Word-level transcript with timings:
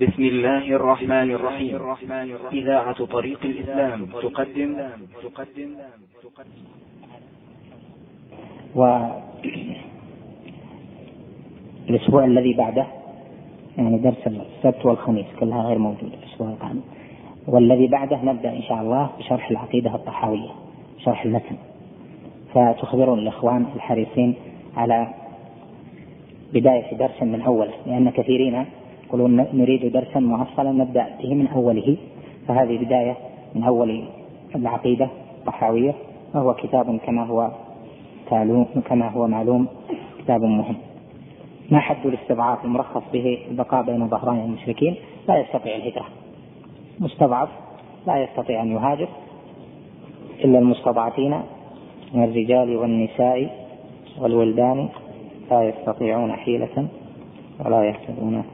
بسم 0.00 0.22
الله 0.22 0.64
الرحمن 0.76 1.30
الرحيم. 1.30 1.78
إذاعة 2.52 3.04
طريق 3.04 3.38
الإسلام 3.44 4.06
تقدم. 4.06 4.76
تقدم. 5.22 5.70
والأسبوع 11.88 12.24
الذي 12.24 12.54
بعده 12.54 12.86
يعني 13.78 13.98
درس 13.98 14.26
السبت 14.26 14.86
والخميس 14.86 15.26
كلها 15.40 15.62
غير 15.62 15.78
موجودة 15.78 16.14
الأسبوع 16.14 16.48
القادم. 16.48 16.80
والذي 17.46 17.86
بعده 17.86 18.24
نبدأ 18.24 18.50
إن 18.50 18.62
شاء 18.62 18.80
الله 18.80 19.10
بشرح 19.18 19.50
العقيدة 19.50 19.94
الطحاوية 19.94 20.50
شرح 20.98 21.24
المتن 21.24 21.56
فتخبرون 22.54 23.18
الإخوان 23.18 23.66
الحريصين 23.76 24.34
على 24.76 25.14
بداية 26.52 26.94
درس 26.96 27.22
من 27.22 27.40
أوله 27.42 27.72
لأن 27.86 28.10
كثيرين 28.10 28.66
يقولون 29.10 29.46
نريد 29.52 29.92
درسا 29.92 30.20
مؤصلا 30.20 30.72
نبدأ 30.72 31.06
به 31.22 31.34
من 31.34 31.46
أوله 31.48 31.96
فهذه 32.48 32.78
بداية 32.78 33.16
من 33.54 33.62
أول 33.62 34.04
العقيدة 34.54 35.08
الطحاوية 35.38 35.94
وهو 36.34 36.54
كتاب 36.54 36.96
كما 36.96 37.24
هو 37.26 37.50
كما 38.84 39.08
هو 39.08 39.26
معلوم 39.26 39.66
كتاب 40.18 40.42
مهم. 40.42 40.76
ما 41.70 41.78
حد 41.78 42.06
الاستضعاف 42.06 42.64
المرخص 42.64 43.02
به 43.12 43.38
البقاء 43.50 43.82
بين 43.82 44.08
ظهران 44.08 44.40
المشركين؟ 44.40 44.96
لا 45.28 45.38
يستطيع 45.38 45.76
الهجرة. 45.76 46.06
مستضعف 47.00 47.48
لا 48.06 48.22
يستطيع 48.22 48.62
أن 48.62 48.72
يهاجر 48.72 49.08
إلا 50.44 50.58
المستضعفين 50.58 51.40
من 52.14 52.24
الرجال 52.24 52.76
والنساء 52.76 53.66
والولدان 54.20 54.88
لا 55.50 55.62
يستطيعون 55.62 56.32
حيلة 56.32 56.88
ولا 57.64 57.84
يهتدون 57.84 58.44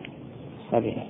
سبيلا 0.71 1.03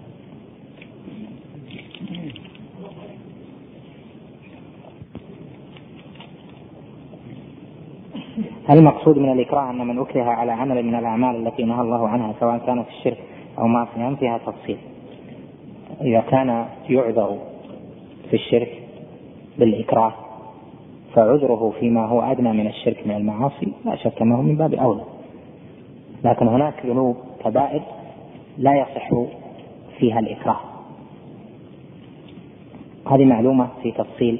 هل 8.69 8.79
المقصود 8.79 9.19
من 9.19 9.33
الإكراه 9.33 9.71
أن 9.71 9.87
من 9.87 9.99
أكره 9.99 10.23
على 10.23 10.53
عمل 10.53 10.83
من 10.83 10.95
الأعمال 10.95 11.47
التي 11.47 11.63
نهى 11.63 11.81
الله 11.81 12.09
عنها 12.09 12.35
سواء 12.41 12.59
كانت 12.59 12.89
الشرك 12.89 13.19
أو 13.59 13.67
معصية؟ 13.67 14.15
فيها 14.15 14.39
تفصيل. 14.39 14.79
إذا 16.01 16.21
كان 16.21 16.67
يعذر 16.89 17.39
في 18.31 18.37
الشرك 18.37 18.83
بالإكراه 19.59 20.13
فعذره 21.15 21.73
فيما 21.81 22.07
هو 22.07 22.23
أدنى 22.23 22.53
من 22.53 22.67
الشرك 22.67 23.07
من 23.07 23.17
المعاصي 23.17 23.73
لا 23.85 23.97
شك 23.97 24.23
أنه 24.23 24.43
من 24.43 24.57
باب 24.57 24.75
أولى. 24.75 25.05
لكن 26.25 26.49
هناك 26.49 26.87
ذنوب 26.87 27.17
كبائر 27.45 27.83
لا 28.59 28.75
يصح 28.75 29.11
فيها 29.99 30.19
الإكراه 30.19 30.61
هذه 33.11 33.25
معلومة 33.25 33.69
في 33.83 33.93
تفصيل 33.93 34.39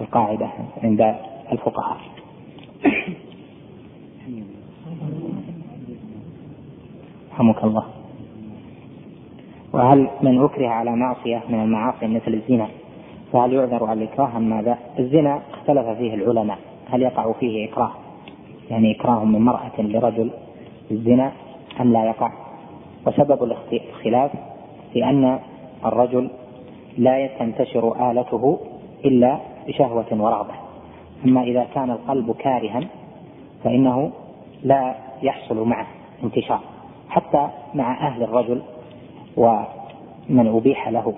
القاعدة 0.00 0.48
عند 0.82 1.14
الفقهاء 1.52 1.96
رحمك 7.32 7.64
الله 7.64 7.84
وهل 9.72 10.08
من 10.22 10.44
أكره 10.44 10.68
على 10.68 10.96
معصية 10.96 11.42
من 11.48 11.62
المعاصي 11.62 12.06
مثل 12.06 12.34
الزنا 12.34 12.68
فهل 13.32 13.52
يعذر 13.52 13.84
على 13.84 14.04
الإكراه 14.04 14.36
أم 14.36 14.50
ماذا؟ 14.50 14.78
الزنا 14.98 15.42
اختلف 15.52 15.86
فيه 15.86 16.14
العلماء 16.14 16.58
هل 16.90 17.02
يقع 17.02 17.32
فيه 17.32 17.68
إكراه؟ 17.68 17.90
يعني 18.70 18.96
إكراه 18.96 19.24
من 19.24 19.34
امرأة 19.34 19.72
لرجل 19.78 20.30
الزنا 20.90 21.32
أم 21.80 21.92
لا 21.92 22.04
يقع؟ 22.04 22.32
وسبب 23.06 23.52
الخلاف 23.72 24.30
في 24.92 25.04
أن 25.04 25.38
الرجل 25.84 26.30
لا 26.98 27.26
تنتشر 27.26 28.10
آلته 28.10 28.58
إلا 29.04 29.38
بشهوة 29.68 30.06
ورغبة. 30.12 30.54
أما 31.24 31.42
إذا 31.42 31.66
كان 31.74 31.90
القلب 31.90 32.32
كارها 32.32 32.80
فإنه 33.64 34.12
لا 34.62 34.94
يحصل 35.22 35.68
معه 35.68 35.86
انتشار. 36.24 36.60
حتى 37.08 37.48
مع 37.74 38.06
أهل 38.06 38.22
الرجل 38.22 38.62
ومن 39.36 40.46
أبيح 40.56 40.88
له 40.88 41.14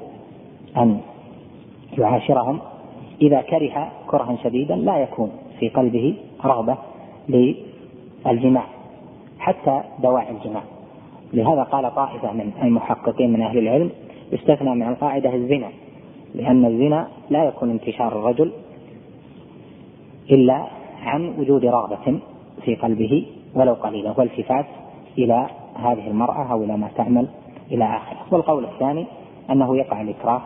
أن 0.77 1.01
يعاشرهم 1.99 2.59
إذا 3.23 3.41
كره 3.41 3.93
كرها 4.07 4.37
شديدا 4.45 4.77
لا 4.77 4.97
يكون 4.97 5.31
في 5.59 5.69
قلبه 5.69 6.17
رغبة 6.45 6.77
للجماع 7.29 8.65
حتى 9.39 9.81
دواعي 10.03 10.31
الجماع. 10.31 10.63
لهذا 11.35 11.63
قال 11.63 11.95
طائفة 11.95 12.33
من 12.33 12.53
المحققين 12.63 13.33
من 13.33 13.43
أهل 13.43 13.59
العلم 13.59 13.91
يستثنى 14.33 14.75
من 14.75 14.89
القاعدة 14.89 15.35
الزنا 15.35 15.69
لأن 16.35 16.65
الزنا 16.65 17.09
لا 17.31 17.45
يكون 17.45 17.71
انتشار 17.71 18.19
الرجل 18.19 18.53
إلا 20.31 20.67
عن 21.03 21.35
وجود 21.39 21.65
رغبة 21.65 22.19
في 22.65 22.75
قلبه 22.75 23.27
ولو 23.55 23.75
قليلة 23.75 24.15
والتفات 24.19 24.67
إلى 25.19 25.47
هذه 25.75 26.09
المرأة 26.09 26.53
أو 26.53 26.65
إلى 26.65 26.77
ما 26.77 26.89
تعمل 26.97 27.29
إلى 27.71 27.85
آخره. 27.85 28.19
والقول 28.31 28.65
الثاني 28.65 29.07
أنه 29.51 29.77
يقع 29.77 30.01
الإكراه 30.01 30.43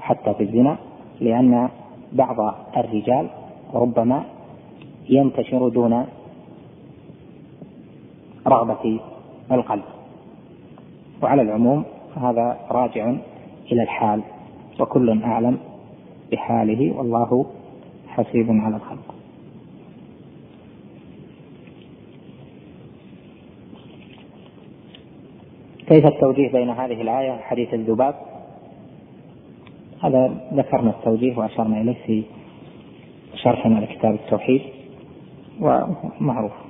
حتى 0.00 0.34
في 0.34 0.42
الزنا 0.42 0.78
لأن 1.20 1.68
بعض 2.12 2.54
الرجال 2.76 3.26
ربما 3.74 4.24
ينتشر 5.08 5.68
دون 5.68 6.06
رغبة 8.46 9.00
القلب. 9.52 9.82
وعلى 11.22 11.42
العموم 11.42 11.84
هذا 12.16 12.58
راجع 12.70 13.14
إلى 13.72 13.82
الحال 13.82 14.22
وكل 14.80 15.22
أعلم 15.22 15.58
بحاله 16.32 16.98
والله 16.98 17.46
حسيب 18.08 18.46
على 18.50 18.76
الخلق. 18.76 19.14
كيف 25.86 26.06
التوجيه 26.06 26.52
بين 26.52 26.70
هذه 26.70 27.02
الآية 27.02 27.32
وحديث 27.32 27.74
الذباب؟ 27.74 28.14
هذا 30.02 30.34
ذكرنا 30.54 30.90
التوجيه 30.90 31.36
وأشرنا 31.36 31.80
إليه 31.80 31.96
في 32.06 32.24
شرحنا 33.34 33.80
لكتاب 33.80 34.14
التوحيد 34.14 34.62
ومعروف. 35.60 36.69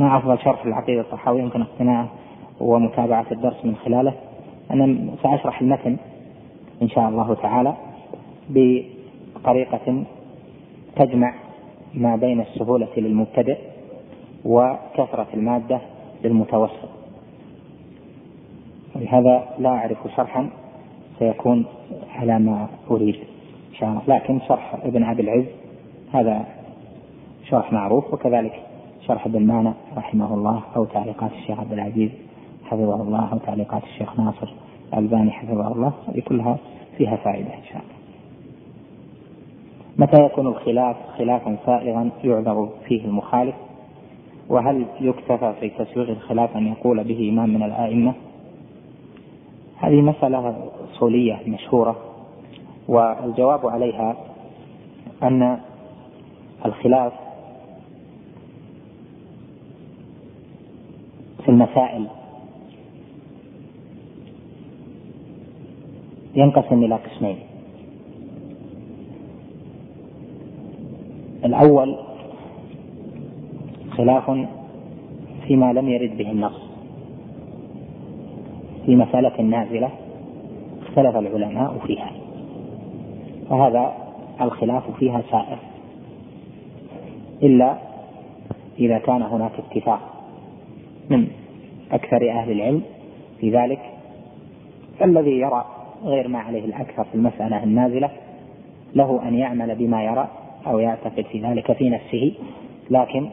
ما 0.00 0.16
أفضل 0.16 0.38
شرح 0.38 0.64
العقيدة 0.64 1.00
الطحاوية 1.00 1.42
يمكن 1.42 1.62
اقتناعه 1.62 2.08
ومتابعة 2.60 3.26
الدرس 3.32 3.64
من 3.64 3.76
خلاله. 3.76 4.12
أنا 4.70 5.16
سأشرح 5.22 5.60
المتن 5.60 5.96
إن 6.82 6.88
شاء 6.88 7.08
الله 7.08 7.34
تعالى 7.34 7.74
بطريقة 8.50 10.04
تجمع 10.96 11.34
ما 11.94 12.16
بين 12.16 12.40
السهولة 12.40 12.88
للمبتدئ 12.96 13.58
وكثرة 14.44 15.26
المادة 15.34 15.80
للمتوسط. 16.24 16.88
ولهذا 18.96 19.48
لا 19.58 19.68
أعرف 19.68 19.98
شرحا 20.16 20.50
سيكون 21.18 21.64
على 22.14 22.38
ما 22.38 22.68
أريد 22.90 23.16
إن 23.70 23.74
شاء 23.74 23.88
الله. 23.88 24.02
لكن 24.06 24.40
شرح 24.48 24.74
ابن 24.84 25.04
أبي 25.04 25.22
العز 25.22 25.46
هذا 26.12 26.46
شرح 27.44 27.72
معروف 27.72 28.14
وكذلك 28.14 28.69
شرح 29.06 29.28
مانع 29.28 29.72
رحمه 29.96 30.34
الله 30.34 30.62
أو 30.76 30.84
تعليقات 30.84 31.32
الشيخ 31.32 31.60
عبد 31.60 31.72
العزيز 31.72 32.10
حفظه 32.64 33.02
الله 33.02 33.32
أو 33.32 33.38
تعليقات 33.38 33.82
الشيخ 33.82 34.20
ناصر 34.20 34.54
الألباني 34.92 35.30
حفظه 35.30 35.72
الله. 35.72 35.92
هذه 36.08 36.20
كلها 36.20 36.56
فيها 36.96 37.16
فائدة 37.16 37.54
إن 37.54 37.64
شاء 37.72 37.82
الله. 37.82 38.00
متى 39.98 40.24
يكون 40.24 40.46
الخلاف؟ 40.46 40.96
خلافا 41.18 41.56
سائغا 41.66 42.10
يعذر 42.24 42.68
فيه 42.88 43.04
المخالف. 43.04 43.54
وهل 44.48 44.86
يكتفى 45.00 45.54
في 45.60 45.68
تسويغ 45.68 46.10
الخلاف 46.10 46.56
أن 46.56 46.66
يقول 46.66 47.04
به 47.04 47.30
إمام 47.30 47.54
من 47.54 47.62
الآئمة؟ 47.62 48.14
هذه 49.76 50.00
مسألة 50.00 50.70
أصولية 50.92 51.38
مشهورة 51.46 51.96
والجواب 52.88 53.66
عليها 53.66 54.16
أن 55.22 55.60
الخلاف 56.66 57.12
في 61.44 61.48
المسائل. 61.60 62.06
ينقسم 66.34 66.84
إلى 66.84 66.94
قسمين. 66.94 67.38
الأول 71.44 71.96
خلاف 73.90 74.30
فيما 75.46 75.72
لم 75.72 75.88
يرد 75.88 76.16
به 76.16 76.30
النص. 76.30 76.60
في 78.86 78.96
مسألة 78.96 79.42
نازلة 79.42 79.90
اختلف 80.82 81.16
العلماء 81.16 81.78
فيها. 81.86 82.12
فهذا 83.50 83.92
الخلاف 84.40 84.90
فيها 84.98 85.22
سائر. 85.30 85.58
إلا 87.42 87.78
إذا 88.78 88.98
كان 88.98 89.22
هناك 89.22 89.52
اتفاق. 89.58 90.00
من 91.10 91.39
أكثر 91.92 92.30
أهل 92.30 92.52
العلم 92.52 92.82
في 93.40 93.50
ذلك 93.50 93.80
فالذي 94.98 95.38
يرى 95.38 95.64
غير 96.04 96.28
ما 96.28 96.38
عليه 96.38 96.64
الأكثر 96.64 97.04
في 97.04 97.14
المسألة 97.14 97.64
النازلة 97.64 98.10
له 98.94 99.28
أن 99.28 99.34
يعمل 99.34 99.74
بما 99.74 100.04
يرى 100.04 100.28
أو 100.66 100.78
يعتقد 100.78 101.24
في 101.32 101.40
ذلك 101.40 101.72
في 101.72 101.88
نفسه 101.90 102.32
لكن 102.90 103.30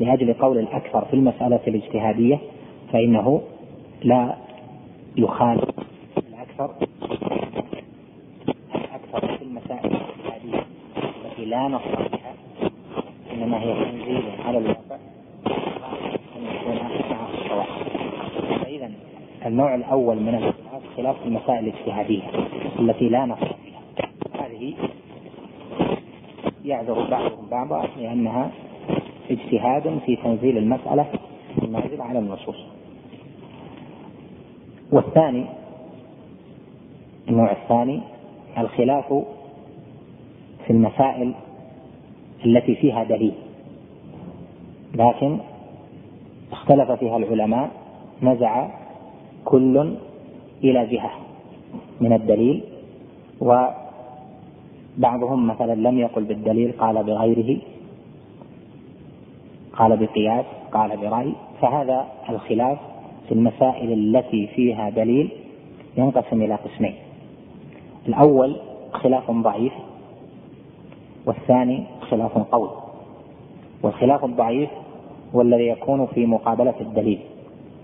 لأجل 0.00 0.32
قول 0.32 0.58
الأكثر 0.58 1.04
في 1.04 1.14
المسألة 1.14 1.60
الاجتهادية 1.68 2.38
فإنه 2.92 3.40
لا 4.02 4.36
يخالف 5.16 5.70
الأكثر 6.28 6.70
الأكثر 8.74 9.36
في 9.36 9.42
المسائل 9.42 9.96
الاجتهادية 9.96 10.64
التي 11.24 11.44
لا 11.44 11.68
نص 11.68 11.82
فيها 11.82 12.34
إنما 13.32 13.60
هي 13.60 13.84
تنزيل 13.84 14.22
على 14.46 14.58
الواقع 14.58 14.96
أن 16.36 16.44
يكون 16.54 16.76
مع 17.10 17.28
الصواب 17.34 17.66
فإذا 18.62 18.90
النوع 19.46 19.74
الأول 19.74 20.16
من 20.16 20.34
الاختلاف 20.34 20.82
خلاف 20.96 21.16
المسائل 21.26 21.68
الاجتهادية 21.68 22.22
التي 22.78 23.08
لا 23.08 23.24
نص 23.24 23.38
فيها 23.38 23.80
هذه 24.46 24.74
يعذر 26.64 27.10
بعضهم 27.10 27.46
بعضا 27.50 27.86
لأنها 27.96 28.50
اجتهاد 29.30 29.98
في 30.06 30.16
تنزيل 30.16 30.58
المسألة 30.58 31.06
النازل 31.62 32.00
على 32.00 32.18
النصوص. 32.18 32.56
والثاني 34.92 35.46
النوع 37.28 37.52
الثاني 37.52 38.00
الخلاف 38.58 39.24
في 40.66 40.70
المسائل 40.70 41.34
التي 42.46 42.74
فيها 42.74 43.04
دليل. 43.04 43.34
لكن 44.94 45.38
اختلف 46.52 46.90
فيها 46.90 47.16
العلماء 47.16 47.70
نزع 48.22 48.83
كل 49.44 49.94
إلى 50.64 50.86
جهة 50.86 51.10
من 52.00 52.12
الدليل 52.12 52.64
وبعضهم 53.40 55.46
مثلا 55.46 55.74
لم 55.74 55.98
يقل 55.98 56.24
بالدليل 56.24 56.72
قال 56.72 57.04
بغيره 57.04 57.60
قال 59.72 59.96
بقياس 59.96 60.44
قال 60.72 60.96
برأي. 60.96 61.32
فهذا 61.60 62.06
الخلاف 62.30 62.78
في 63.28 63.34
المسائل 63.34 63.92
التي 63.92 64.46
فيها 64.46 64.90
دليل 64.90 65.30
ينقسم 65.96 66.42
إلى 66.42 66.54
قسمين. 66.54 66.94
الأول 68.08 68.56
خلاف 68.92 69.30
ضعيف 69.30 69.72
والثاني 71.26 71.84
خلاف 72.00 72.38
قوي. 72.38 72.70
والخلاف 73.82 74.24
الضعيف 74.24 74.70
هو 75.34 75.40
الذي 75.40 75.68
يكون 75.68 76.06
في 76.06 76.26
مقابلة 76.26 76.74
الدليل. 76.80 77.18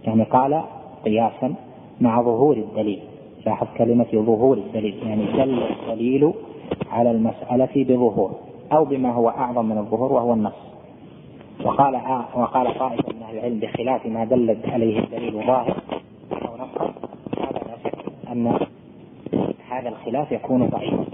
يعني 0.04 0.22
قال 0.22 0.62
قياسا 1.04 1.54
مع 2.00 2.22
ظهور 2.22 2.56
الدليل. 2.56 3.00
لاحظ 3.46 3.66
كلمة 3.78 4.06
ظهور 4.14 4.56
الدليل 4.56 4.94
يعني 5.06 5.24
دل 5.24 5.62
الدليل 5.62 6.32
على 6.90 7.10
المسألة 7.10 7.84
بظهور 7.84 8.34
أو 8.72 8.84
بما 8.84 9.12
هو 9.12 9.28
أعظم 9.28 9.64
من 9.64 9.78
الظهور 9.78 10.12
وهو 10.12 10.32
النص. 10.32 10.70
وقال 11.64 11.94
آه 11.94 12.24
وقال 12.34 12.78
طائفة 12.78 13.12
من 13.12 13.22
أهل 13.22 13.38
العلم 13.38 13.58
بخلاف 13.58 14.06
ما 14.06 14.24
دلت 14.24 14.68
عليه 14.68 14.98
الدليل 14.98 15.32
ظاهر 15.46 15.76
أو 16.32 16.54
نصا 16.54 16.92
هذا 17.38 17.58
لا 17.66 17.76
شك 17.84 17.94
أن 18.32 18.58
هذا 19.70 19.88
الخلاف 19.88 20.32
يكون 20.32 20.66
ضعيفا. 20.66 21.04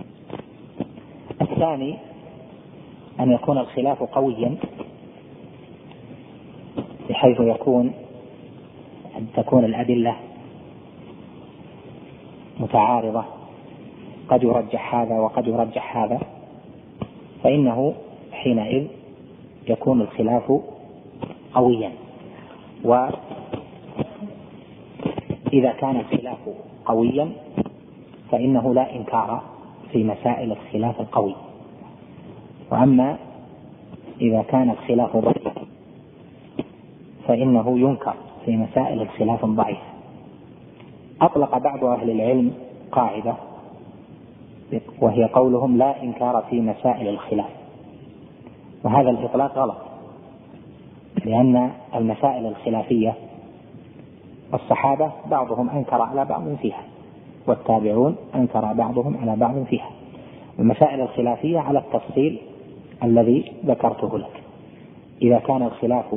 الثاني 1.41 1.97
أن 3.21 3.33
يكون 3.33 3.59
الخلاف 3.59 4.03
قويا 4.03 4.57
بحيث 7.11 7.41
يكون 7.41 7.93
تكون 9.37 9.65
الأدلة 9.65 10.17
متعارضة. 12.61 13.25
قد 14.29 14.43
يرجح 14.43 14.95
هذا 14.95 15.19
وقد 15.19 15.47
يرجح 15.47 15.97
هذا. 15.97 16.21
فإنه 17.43 17.95
حينئذ 18.33 18.87
يكون 19.69 20.01
الخلاف 20.01 20.61
قويا. 21.55 21.93
وإذا 22.85 23.13
كان 25.53 25.97
الخلاف 25.97 26.39
قويا 26.85 27.33
فإنه 28.31 28.75
لا 28.75 28.97
إنكار 28.97 29.43
في 29.93 30.05
مسائل 30.05 30.53
الخلاف 30.53 31.01
القوي. 31.01 31.35
وأما 32.71 33.17
إذا 34.21 34.43
كان 34.43 34.71
الخلاف 34.71 35.17
ضعيفا 35.17 35.53
فإنه 37.29 37.79
ينكر. 37.79 38.15
في 38.47 38.57
مسائل 38.57 39.03
الخلاف 39.03 39.45
الضعيف 39.45 39.79
أطلق 41.21 41.59
بعض 41.59 41.85
أهل 41.85 42.11
العلم 42.11 42.53
قاعدة 42.93 43.35
وهي 45.01 45.25
قولهم 45.25 45.79
لا 45.79 46.03
إنكار 46.03 46.45
في 46.51 46.61
مسائل 46.61 47.09
الخلاف. 47.09 47.51
وهذا 48.85 49.11
الإطلاق 49.11 49.59
غلط 49.59 49.77
لأن 51.25 51.71
المسائل 51.95 52.47
الخلافية 52.47 53.15
الصحابة 54.55 55.13
بعضهم 55.31 55.71
أنكر 55.71 56.03
على 56.03 56.25
بعض 56.25 56.55
فيها 56.63 56.83
والتابعون 57.47 58.17
أنكر 58.35 58.73
بعضهم 58.73 59.17
على 59.23 59.37
بعض 59.37 59.63
فيها. 59.63 59.91
المسائل 60.59 61.01
الخلافية 61.01 61.59
على 61.59 61.79
التفصيل 61.79 62.39
الذي 63.03 63.53
ذكرته 63.67 64.19
لك. 64.19 64.43
إذا 65.23 65.39
كان 65.39 65.63
الخلاف 65.63 66.15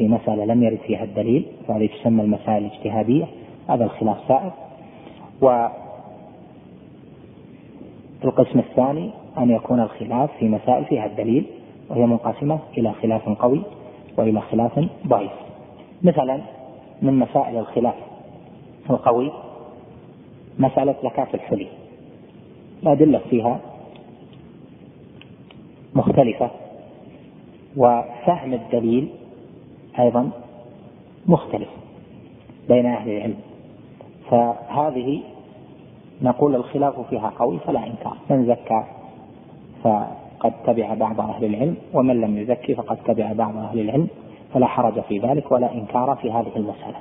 في 0.00 0.08
مسألة 0.08 0.44
لم 0.44 0.62
يرد 0.62 0.78
فيها 0.86 1.04
الدليل 1.04 1.46
فهذه 1.68 1.86
تسمى 1.86 2.22
المسائل 2.22 2.64
الاجتهادية 2.64 3.26
هذا 3.68 3.84
الخلاف 3.84 4.16
سائر 4.28 4.52
والقسم 8.22 8.58
الثاني 8.58 9.10
أن 9.38 9.50
يكون 9.50 9.80
الخلاف 9.80 10.30
في 10.38 10.48
مسائل 10.48 10.84
فيها 10.84 11.06
الدليل 11.06 11.46
وهي 11.88 12.06
منقسمة 12.06 12.58
إلى 12.78 12.92
خلاف 12.92 13.28
قوي 13.28 13.62
وإلى 14.16 14.40
خلاف 14.40 14.88
ضعيف. 15.06 15.32
مثلا 16.02 16.40
من 17.02 17.18
مسائل 17.18 17.58
الخلاف 17.58 17.94
القوي 18.90 19.32
مسألة 20.58 20.94
زكاة 21.02 21.28
الحلي. 21.34 21.66
الأدلة 22.82 23.20
فيها 23.30 23.60
مختلفة 25.94 26.50
وفهم 27.76 28.54
الدليل 28.54 29.08
أيضا 29.98 30.30
مختلف 31.26 31.68
بين 32.68 32.86
أهل 32.86 33.10
العلم. 33.10 33.36
فهذه 34.30 35.22
نقول 36.22 36.54
الخلاف 36.54 37.00
فيها 37.10 37.32
قوي 37.38 37.58
فلا 37.58 37.86
إنكار. 37.86 38.16
من 38.30 38.46
زكى 38.46 38.84
قد 40.40 40.52
تبع 40.66 40.94
بعض 40.94 41.20
أهل 41.20 41.44
العلم 41.44 41.76
ومن 41.94 42.20
لم 42.20 42.38
يزكي 42.38 42.74
فقد 42.74 42.98
تبع 43.06 43.32
بعض 43.32 43.56
أهل 43.56 43.80
العلم 43.80 44.08
فلا 44.54 44.66
حرج 44.66 45.00
في 45.00 45.18
ذلك 45.18 45.52
ولا 45.52 45.74
إنكار 45.74 46.16
في 46.22 46.32
هذه 46.32 46.52
المسألة. 46.56 46.96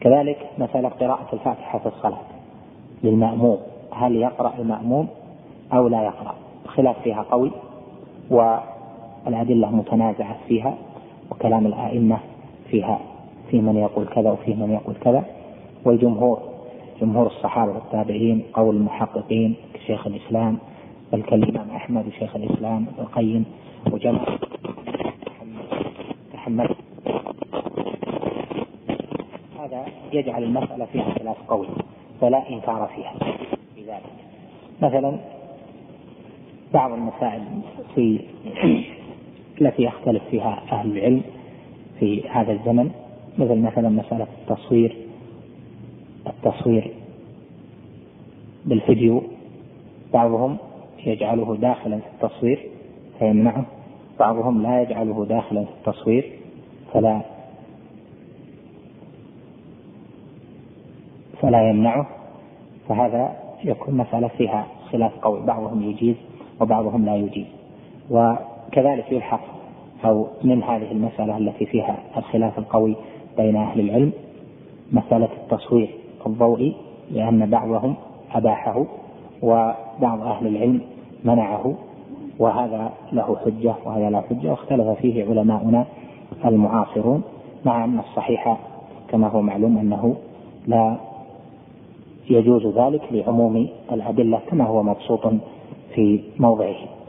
كذلك 0.00 0.50
مسألة 0.58 0.88
قراءة 0.88 1.26
الفاتحة 1.32 1.78
في 1.78 1.86
الصلاة 1.86 2.20
للمأموم. 3.04 3.58
هل 3.92 4.16
يقرأ 4.16 4.52
المأموم 4.58 5.08
أو 5.72 5.88
لا 5.88 6.02
يقرأ؟ 6.02 6.34
الخلاف 6.64 7.02
فيها 7.02 7.22
قوي 7.22 7.50
والأدلة 8.30 9.70
متنازعة 9.70 10.36
فيها. 10.48 10.74
وكلام 11.40 11.66
الأئمة 11.66 12.18
فيها 12.70 13.00
في 13.50 13.60
من 13.60 13.76
يقول 13.76 14.06
كذا 14.06 14.30
وفي 14.30 14.54
من 14.54 14.70
يقول 14.72 14.94
كذا. 15.04 15.24
والجمهور 15.84 16.40
جمهور 17.00 17.26
الصحابة 17.26 17.72
والتابعين 17.72 18.42
قول 18.54 18.76
المحققين 18.76 19.54
كشيخ 19.74 20.06
الإسلام 20.06 20.58
بل 21.12 21.22
كالإمام 21.22 21.70
أحمد 21.70 22.06
وشيخ 22.06 22.36
الإسلام 22.36 22.86
ابن 22.94 23.02
القيم 23.02 23.44
وجمع 23.92 24.20
تحمل 26.32 26.68
هذا 29.60 29.84
يجعل 30.12 30.42
المسألة 30.42 30.84
فيها 30.84 31.14
خلاف 31.18 31.36
قوي 31.48 31.66
فلا 32.20 32.50
إنكار 32.50 32.90
فيها 32.96 33.14
في 33.74 33.80
ذلك. 33.86 34.12
مثلا 34.82 35.16
بعض 36.74 36.92
المسائل 36.92 37.42
في 37.94 38.20
التي 39.60 39.82
يختلف 39.82 40.22
فيها 40.30 40.62
أهل 40.72 40.96
العلم 40.96 41.22
في 41.98 42.28
هذا 42.28 42.52
الزمن 42.52 42.90
مثل 43.38 43.58
مثلا 43.58 43.88
مسألة 43.88 44.26
التصوير 44.42 44.96
التصوير 46.26 46.92
بالفيديو 48.64 49.22
بعضهم 50.12 50.56
يجعله 51.06 51.56
داخلا 51.56 51.98
في 51.98 52.06
التصوير 52.24 52.68
فيمنعه 53.18 53.64
بعضهم 54.18 54.62
لا 54.62 54.82
يجعله 54.82 55.24
داخلا 55.24 55.64
في 55.64 55.70
التصوير 55.70 56.32
فلا 56.92 57.20
فلا 61.42 61.70
يمنعه. 61.70 62.06
فهذا 62.88 63.36
يكون 63.64 63.94
مسألة 63.94 64.28
فيها 64.28 64.66
خلاف 64.92 65.12
قوي 65.22 65.46
بعضهم 65.46 65.82
يجيز 65.82 66.16
وبعضهم 66.60 67.04
لا 67.04 67.16
يجيز. 67.16 67.46
وكذلك 68.70 69.12
يلحق 69.12 69.40
أو 70.04 70.26
من 70.44 70.62
هذه 70.62 70.92
المسألة 70.92 71.38
التي 71.38 71.66
فيها 71.66 71.96
الخلاف 72.16 72.58
القوي 72.58 72.96
بين 73.36 73.56
أهل 73.56 73.80
العلم 73.80 74.12
مسألة 74.92 75.28
التصوير 75.42 75.90
الضوئي 76.26 76.74
لأن 77.10 77.50
بعضهم 77.50 77.94
أباحه 78.34 78.84
وبعض 79.42 80.22
أهل 80.22 80.46
العلم 80.46 80.80
منعه 81.24 81.74
وهذا 82.38 82.92
له 83.12 83.36
حجة 83.44 83.74
وهذا 83.84 84.10
له 84.10 84.20
حجة 84.20 84.50
واختلف 84.50 84.88
فيه 84.88 85.24
علماؤنا 85.24 85.86
المعاصرون 86.44 87.22
مع 87.64 87.84
أن 87.84 87.98
الصحيح 87.98 88.56
كما 89.08 89.28
هو 89.28 89.42
معلوم 89.42 89.78
أنه 89.78 90.16
لا 90.66 90.96
يجوز 92.30 92.66
ذلك 92.66 93.02
لعموم 93.10 93.68
الأدلة 93.92 94.40
كما 94.50 94.64
هو 94.64 94.82
مبسوط 94.82 95.32
في 95.94 96.20
موضعه. 96.38 96.99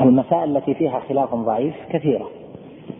المسائل 0.00 0.56
التي 0.56 0.74
فيها 0.74 1.00
خلاف 1.08 1.34
ضعيف 1.34 1.74
كثيرة. 1.90 2.30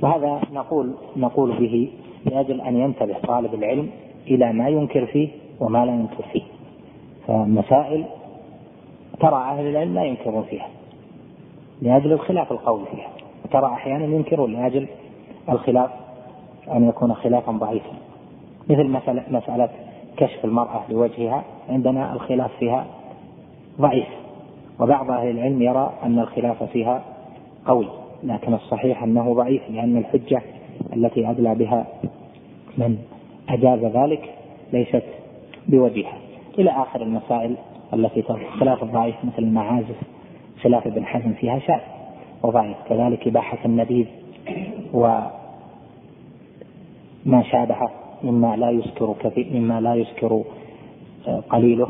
وهذا 0.03 0.41
نقول 0.53 0.95
نقول 1.17 1.59
به 1.59 1.91
لأجل 2.27 2.61
أن 2.61 2.77
ينتبه 2.77 3.15
طالب 3.27 3.55
العلم 3.55 3.91
إلى 4.27 4.53
ما 4.53 4.69
ينكر 4.69 5.07
فيه 5.07 5.29
وما 5.61 5.87
لا 5.87 5.93
ينكر 5.93 6.25
فيه. 6.33 6.43
فمسائل 7.27 8.05
ترى 9.21 9.35
أهل 9.35 9.67
العلم 9.67 9.95
لا 9.95 10.05
ينكرون 10.05 10.43
فيها 10.43 10.69
لأجل 11.83 12.13
الخلاف 12.13 12.53
القوي 12.53 12.85
فيها. 12.95 13.11
ترى 13.51 13.67
أحيانا 13.67 14.05
ينكرون 14.05 14.53
لأجل 14.53 14.87
الخلاف 15.49 15.91
أن 16.73 16.89
يكون 16.89 17.15
خلافا 17.15 17.53
ضعيفا. 17.53 17.93
مثل 18.71 18.89
مسألة, 18.89 19.23
مسألة 19.31 19.69
كشف 20.17 20.45
المرأة 20.45 20.83
لوجهها 20.89 21.45
عندنا 21.69 22.13
الخلاف 22.13 22.51
فيها 22.59 22.87
ضعيف. 23.81 24.24
وبعض 24.81 25.11
أهل 25.11 25.31
العلم 25.31 25.63
يرى 25.63 25.93
أن 26.03 26.19
الخلاف 26.19 26.63
فيها 26.63 27.03
قوي 27.67 27.89
لكن 28.25 28.55
الصحيح 28.55 29.03
أنه 29.03 29.35
ضعيف 29.35 29.63
لأن 29.71 29.97
الحجة 29.97 30.43
التي 30.97 31.31
أدلى 31.31 31.55
بها 31.55 31.87
من 32.79 32.99
أجاز 33.49 33.85
ذلك 33.85 34.35
ليست 34.73 35.05
بوجهها. 35.69 36.19
إلى 36.59 36.71
آخر 36.71 37.03
المسائل 37.03 37.57
التي 37.95 38.23
خلاف 38.61 38.83
الضعيف 38.83 39.15
مثل 39.25 39.39
المعازف 39.39 39.97
خلاف 40.63 40.87
ابن 40.87 41.05
حزم 41.05 41.33
فيها 41.33 41.59
شاذ 41.59 41.81
وضعيف. 42.43 42.77
كذلك 42.89 43.29
إباحة 43.29 43.59
النبيذ 43.65 44.07
وما 44.93 45.31
شابهه 47.43 47.91
مما 48.23 48.57
لا 48.57 48.71
يسكر 48.71 49.15
كثير 49.21 49.47
مما 49.53 49.81
لا 49.81 49.95
يسكر 49.95 50.43
قليله. 51.51 51.89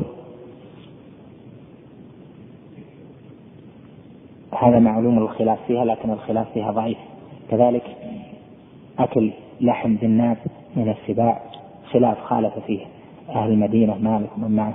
هذا 4.57 4.79
معلوم 4.79 5.19
الخلاف 5.19 5.59
فيها 5.67 5.85
لكن 5.85 6.11
الخلاف 6.11 6.53
فيها 6.53 6.73
ضعيف. 6.73 6.99
كذلك 7.51 7.83
أكل 8.99 9.31
لحم 9.61 9.95
ذناب 9.95 10.37
من 10.77 10.89
السباع 10.89 11.43
خلاف 11.91 12.19
خالف 12.21 12.59
فيه 12.67 12.81
أهل 13.29 13.51
المدينة 13.51 13.99
مالك 13.99 14.29
ومن 14.37 14.57
معه 14.57 14.75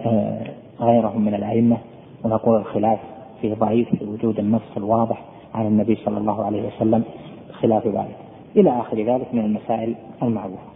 آه، 0.00 0.46
غيرهم 0.80 1.24
من 1.24 1.34
الأئمة. 1.34 1.76
ونقول 2.24 2.56
الخلاف 2.56 2.98
فيه 3.40 3.54
ضعيف 3.54 3.94
في 3.94 4.04
وجود 4.04 4.38
النص 4.38 4.76
الواضح 4.76 5.24
عن 5.54 5.66
النبي 5.66 5.96
صلى 5.96 6.18
الله 6.18 6.44
عليه 6.44 6.66
وسلم 6.66 7.04
خلاف 7.52 7.86
ذلك. 7.86 8.16
إلى 8.56 8.80
آخر 8.80 9.02
ذلك 9.02 9.34
من 9.34 9.44
المسائل 9.44 9.94
المعروفة. 10.22 10.68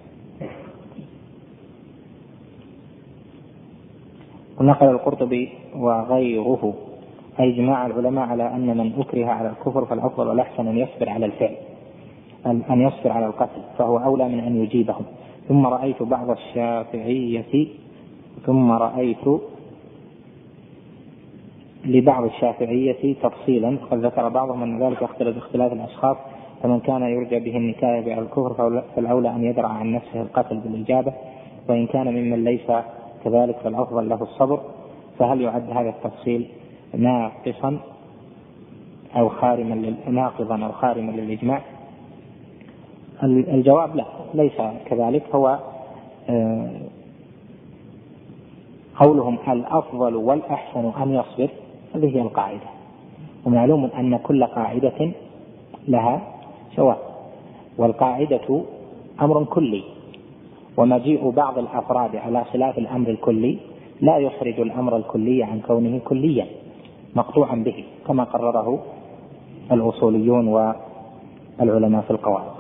ونقل 4.61 4.87
القرطبي 4.87 5.49
وغيره. 5.77 6.75
أي 7.41 7.55
إجماع 7.55 7.87
العلماء 7.87 8.29
على 8.29 8.55
أن 8.55 8.77
من 8.77 8.93
أكره 8.99 9.27
على 9.27 9.49
الكفر 9.49 9.85
فالأفضل 9.85 10.29
والأحسن 10.29 10.67
أن 10.67 10.79
يصبر 10.79 11.09
على 11.09 11.27
الفعل 11.27 11.57
أن 12.47 12.81
يصبر 12.81 13.13
على 13.13 13.27
القتل 13.27 13.63
فهو 13.79 13.99
أولى 13.99 14.29
من 14.29 14.39
أن 14.41 14.63
يجيبهم. 14.63 15.05
ثم 15.49 15.67
رأيت 15.67 16.03
بعض 16.03 16.31
الشافعية 16.31 17.67
ثم 18.47 18.73
رأيت 18.73 19.41
لبعض 21.85 22.25
الشافعية 22.25 23.15
تفصيلا 23.23 23.79
قد 23.91 24.07
ذكر 24.07 24.29
بعضهم 24.29 24.63
أن 24.63 24.83
ذلك 24.83 25.03
يختلف 25.03 25.35
باختلاف 25.35 25.73
الأشخاص 25.73 26.17
فمن 26.63 26.81
كان 26.81 27.03
يرجى 27.03 27.41
به 27.41 27.57
النكاية 27.57 28.15
على 28.15 28.23
الكفر 28.23 28.83
فالأولى 28.97 29.31
أن 29.31 29.45
يدرع 29.45 29.69
عن 29.69 29.93
نفسه 29.93 30.23
القتل 30.23 30.57
بالإجابة 30.57 31.13
وإن 31.69 31.87
كان 31.87 32.07
ممن 32.09 32.45
ليس 32.45 32.73
كذلك 33.25 33.57
فالأفضل 33.57 34.09
له 34.09 34.23
الصبر. 34.23 34.61
فهل 35.19 35.41
يعد 35.41 35.71
هذا 35.71 35.89
التفصيل؟ 35.89 36.47
ناقصا 36.95 37.79
أو 39.17 39.29
خارما 39.29 39.95
ناقضا 40.09 40.65
أو 40.65 40.73
خارما 40.73 41.13
للإجماع. 41.13 41.63
الجواب 43.23 43.97
لا 43.97 44.05
ليس 44.35 44.63
كذلك. 44.87 45.35
هو 45.35 45.59
آه، 46.29 46.71
قولهم 49.01 49.39
الأفضل 49.49 50.17
والأحسن 50.17 50.93
أن 51.03 51.15
يصبر 51.15 51.49
هذه 51.95 52.17
هي 52.17 52.21
القاعدة. 52.21 52.71
ومعلوم 53.47 53.85
أن 53.85 54.17
كل 54.17 54.45
قاعدة 54.45 55.11
لها 55.89 56.23
سواء 56.77 56.99
والقاعدة 57.79 58.63
أمر 59.23 59.45
كلي. 59.45 59.83
ومجيء 60.77 61.31
بعض 61.31 61.59
الأفراد 61.59 62.17
على 62.17 62.45
خلاف 62.45 62.79
الأمر 62.79 63.11
الكلي 63.11 63.59
لا 64.01 64.19
يخرج 64.19 64.61
الأمر 64.61 64.97
الكلي 64.97 65.43
عن 65.43 65.61
كونه 65.61 66.01
كليا. 66.05 66.47
مقطوعا 67.17 67.55
به 67.57 67.85
كما 68.07 68.25
قرره 68.25 68.79
الأصوليون 69.73 70.49
والعلماء 70.49 72.03
في 72.03 72.11
القواعد. 72.11 72.53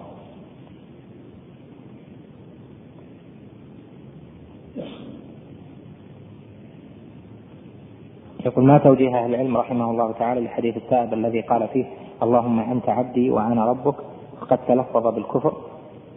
يقول 8.47 8.65
ما 8.65 8.79
توجيه 8.79 9.25
أهل 9.25 9.35
العلم 9.35 9.57
رحمه 9.57 9.91
الله 9.91 10.13
تعالى 10.13 10.41
لحديث 10.41 10.77
التائب 10.77 11.15
الذي 11.15 11.41
قال 11.41 11.69
فيه 11.69 11.85
اللهم 12.23 12.59
أنت 12.61 12.89
عبدي 12.89 13.31
وأنا 13.31 13.67
ربك 13.67 13.95
وقد 14.43 14.59
تلفظ 14.69 15.07
بالكفر. 15.07 15.53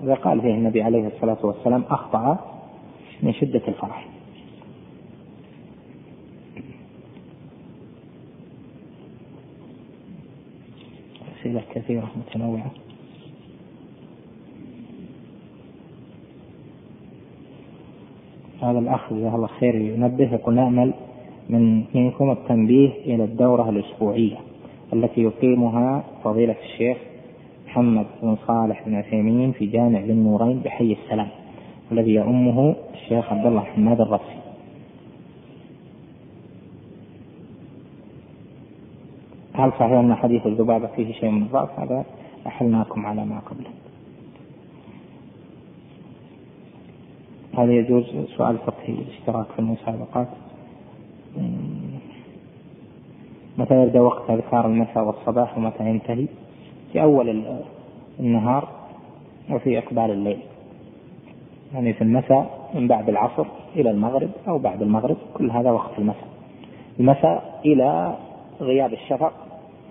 إذا 0.04 0.14
قال 0.14 0.42
فيه 0.42 0.54
النبي 0.54 0.82
عليه 0.82 1.08
الصلاة 1.08 1.38
والسلام 1.44 1.84
أخطأ 1.90 2.38
من 3.24 3.34
شدة 3.34 3.62
الفرح. 3.68 4.08
كثيرة 11.86 12.12
متنوعة 12.18 12.72
هذا 18.62 18.80
الأخ 18.80 19.14
جزاه 19.14 19.36
الله 19.36 19.48
خير 19.48 19.76
ينبه 19.76 20.34
يقول 20.34 20.56
نأمل 20.56 20.94
من 21.50 21.84
منكم 21.96 22.32
التنبيه 22.32 22.90
إلى 23.06 23.24
الدورة 23.24 23.70
الأسبوعية 23.70 24.38
التي 24.94 25.22
يقيمها 25.22 26.04
فضيلة 26.24 26.56
الشيخ 26.64 26.98
محمد 27.68 28.06
بن 28.24 28.38
صالح 28.48 28.84
بن 28.86 28.96
عثيمين 28.96 29.52
في 29.52 29.66
جامع 29.66 30.00
للنورين 30.00 30.60
بحي 30.60 30.98
السلام 31.04 31.28
الذي 31.92 32.14
يؤمه 32.14 32.76
الشيخ 32.94 33.34
عبد 33.34 33.46
الله 33.46 33.62
حماد 33.62 34.02
الرسي 34.02 34.45
هل 39.58 39.72
صحيح 39.72 39.92
أن 39.92 40.16
حديث 40.16 40.48
الذبابة 40.48 40.88
فيه 40.88 41.14
شيء 41.14 41.30
من 41.30 41.42
الضعف؟ 41.42 41.80
هذا 41.80 42.06
أحلناكم 42.48 43.06
على 43.06 43.26
ما 43.26 43.40
قبله. 43.40 43.70
هل 47.58 47.70
يجوز 47.70 48.04
سؤال 48.38 48.58
فقهي 48.58 48.94
الاشتراك 48.94 49.46
في 49.46 49.60
المسابقات؟ 49.60 50.28
متى 53.58 53.84
يبدأ 53.84 54.02
وقت 54.02 54.30
أذكار 54.30 54.66
المساء 54.66 55.04
والصباح 55.04 55.58
ومتى 55.58 55.90
ينتهي؟ 55.90 56.26
في 56.94 57.02
أول 57.02 57.44
النهار 58.20 58.68
وفي 59.52 59.78
إقبال 59.78 60.12
الليل. 60.12 60.40
يعني 61.74 61.94
في 61.94 62.02
المساء 62.02 62.72
من 62.74 62.88
بعد 62.88 63.10
العصر 63.10 63.46
إلى 63.76 63.92
المغرب 63.92 64.30
أو 64.48 64.58
بعد 64.58 64.82
المغرب 64.82 65.18
كل 65.34 65.52
هذا 65.52 65.72
وقت 65.72 66.00
المساء. 66.00 66.28
المساء 67.00 67.62
إلى 67.66 68.16
غياب 68.62 68.94
الشفق 68.94 69.45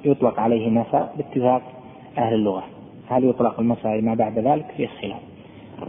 يطلق 0.04 0.40
عليه 0.40 0.70
مساء 0.70 1.14
باتفاق 1.16 1.62
أهل 2.18 2.34
اللغة. 2.34 2.64
هل 3.08 3.24
يطلق 3.24 3.60
المساء 3.60 4.00
ما 4.00 4.14
بعد 4.14 4.38
ذلك؟ 4.38 4.66
في 4.76 4.86
خلاف 4.86 5.20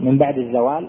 من 0.00 0.18
بعد 0.18 0.38
الزوال 0.38 0.88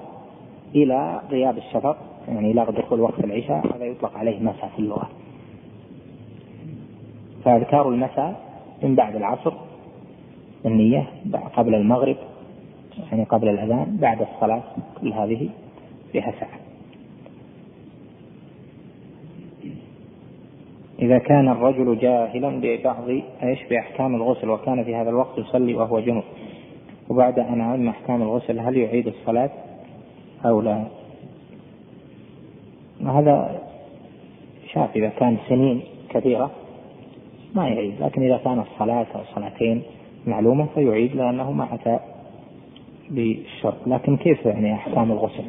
إلى 0.76 1.22
غياب 1.32 1.58
الشفق 1.58 1.98
يعني 2.28 2.52
إلى 2.52 2.66
دخول 2.66 3.02
وقت 3.02 3.20
العشاء 3.20 3.76
هذا 3.76 3.86
يطلق 3.86 4.18
عليه 4.18 4.40
مساء 4.40 4.72
في 4.76 4.80
اللغة. 4.80 5.10
فأذكار 7.46 7.90
المساء 7.90 8.42
من 8.84 8.96
بعد 8.96 9.16
العصر 9.16 9.54
النية 10.66 11.08
قبل 11.56 11.76
المغرب 11.76 12.18
يعني 13.12 13.24
قبل 13.24 13.50
الأذان 13.50 13.98
بعد 14.02 14.22
الصلاة 14.22 14.64
كل 15.02 15.14
هذه 15.14 15.50
فيها 16.12 16.32
ساعة 16.40 16.67
إذا 21.00 21.18
كان 21.18 21.50
الرجل 21.50 21.98
جاهلا 21.98 22.62
ببعض 22.62 23.10
إيش؟ 23.44 23.60
بأحكام 23.70 24.16
الغسل 24.16 24.50
وكان 24.50 24.84
في 24.84 24.96
هذا 24.96 25.10
الوقت 25.10 25.38
يصلي 25.38 25.76
وهو 25.76 26.00
جنوب. 26.00 26.24
وبعد 27.10 27.40
أن 27.40 27.62
علم 27.62 27.88
أحكام 27.88 28.22
الغسل 28.22 28.60
هل 28.60 28.78
يعيد 28.78 29.08
الصلاة 29.08 29.50
أو 30.46 30.62
لا؟ 30.62 30.84
هذا 33.06 33.62
شاف 34.74 34.96
إذا 34.96 35.10
كان 35.10 35.38
سنين 35.50 35.82
كثيرة 36.10 36.52
ما 37.56 37.68
يعيد 37.68 37.94
لكن 38.02 38.24
إذا 38.24 38.38
كانت 38.38 38.66
صلاة 38.80 39.08
أو 39.16 39.22
صلاتين 39.36 39.82
معلومة 40.28 40.66
فيعيد 40.76 41.16
لأنه 41.16 41.52
ما 41.52 41.74
أتى 41.74 42.00
بالشرط. 43.10 43.88
لكن 43.88 44.18
كيف 44.18 44.46
يعني 44.46 44.74
أحكام 44.74 45.12
الغسل؟ 45.12 45.44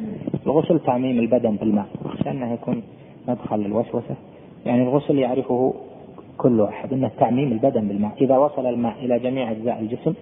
الغسل 0.45 0.79
تعميم 0.79 1.19
البدن 1.19 1.55
بالماء 1.55 1.87
أخشى 2.05 2.31
أنه 2.31 2.53
يكون 2.53 2.83
مدخل 3.27 3.59
للوسوسة. 3.59 4.15
يعني 4.65 4.83
الغسل 4.83 5.19
يعرفه 5.19 5.73
كل 6.37 6.61
أحد 6.61 6.93
أنه 6.93 7.11
تعميم 7.19 7.51
البدن 7.51 7.87
بالماء 7.87 8.11
إذا 8.21 8.37
وصل 8.37 8.65
الماء 8.65 9.05
إلى 9.05 9.19
جميع 9.19 9.51
أجزاء 9.51 9.79
الجسم 9.79 10.13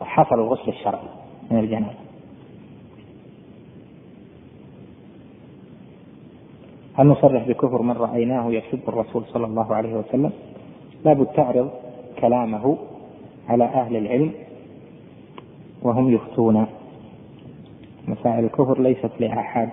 حصل 0.00 0.34
الغسل 0.34 0.68
الشرعي 0.68 1.08
من 1.50 1.58
الجنابة 1.58 2.06
هل 6.94 7.06
نصرح 7.06 7.48
بكفر 7.48 7.82
من 7.82 7.92
رأيناه 7.92 8.52
يسب 8.52 8.88
الرسول 8.88 9.24
صلى 9.24 9.46
الله 9.46 9.74
عليه 9.74 9.94
وسلم؟ 9.94 10.32
لابد 11.04 11.26
تعرض 11.26 11.70
كلامه 12.20 12.76
على 13.48 13.64
أهل 13.64 13.96
العلم 13.96 14.32
وهم 15.82 16.14
يفتون 16.14 16.66
مسائل 18.08 18.44
الكفر 18.44 18.82
ليست 18.82 19.10
لأحد 19.20 19.68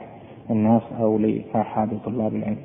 الناس 0.50 0.82
أو 1.00 1.18
لآحاد 1.18 2.00
طلاب 2.06 2.36
العلم. 2.36 2.58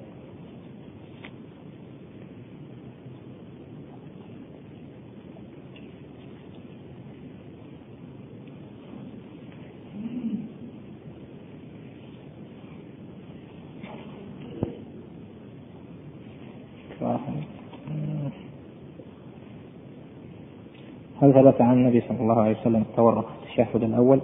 هل 21.23 21.35
ثبت 21.35 21.61
عن 21.61 21.73
النبي 21.73 22.01
صلى 22.01 22.21
الله 22.21 22.41
عليه 22.41 22.61
وسلم 22.61 22.83
التورق 22.83 23.25
في 23.29 23.61
التشهد 23.61 23.83
الأول؟ 23.83 24.21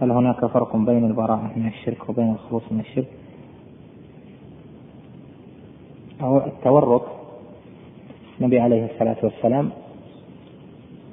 هل 0.00 0.10
هناك 0.10 0.46
فرق 0.46 0.76
بين 0.76 1.04
البراءة 1.04 1.50
من 1.56 1.66
الشرك 1.66 2.08
وبين 2.08 2.32
الخلوص 2.32 2.62
من 2.70 2.80
الشرك؟ 2.80 3.08
أو 6.22 6.38
التورق 6.38 7.18
النبي 8.40 8.60
عليه 8.60 8.84
الصلاة 8.84 9.16
والسلام 9.22 9.70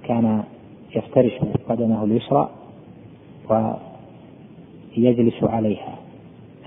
كان 0.03 0.44
يفترش 0.96 1.39
قدمه 1.70 2.03
اليسرى 2.03 2.50
ويجلس 3.50 5.44
عليها. 5.44 5.96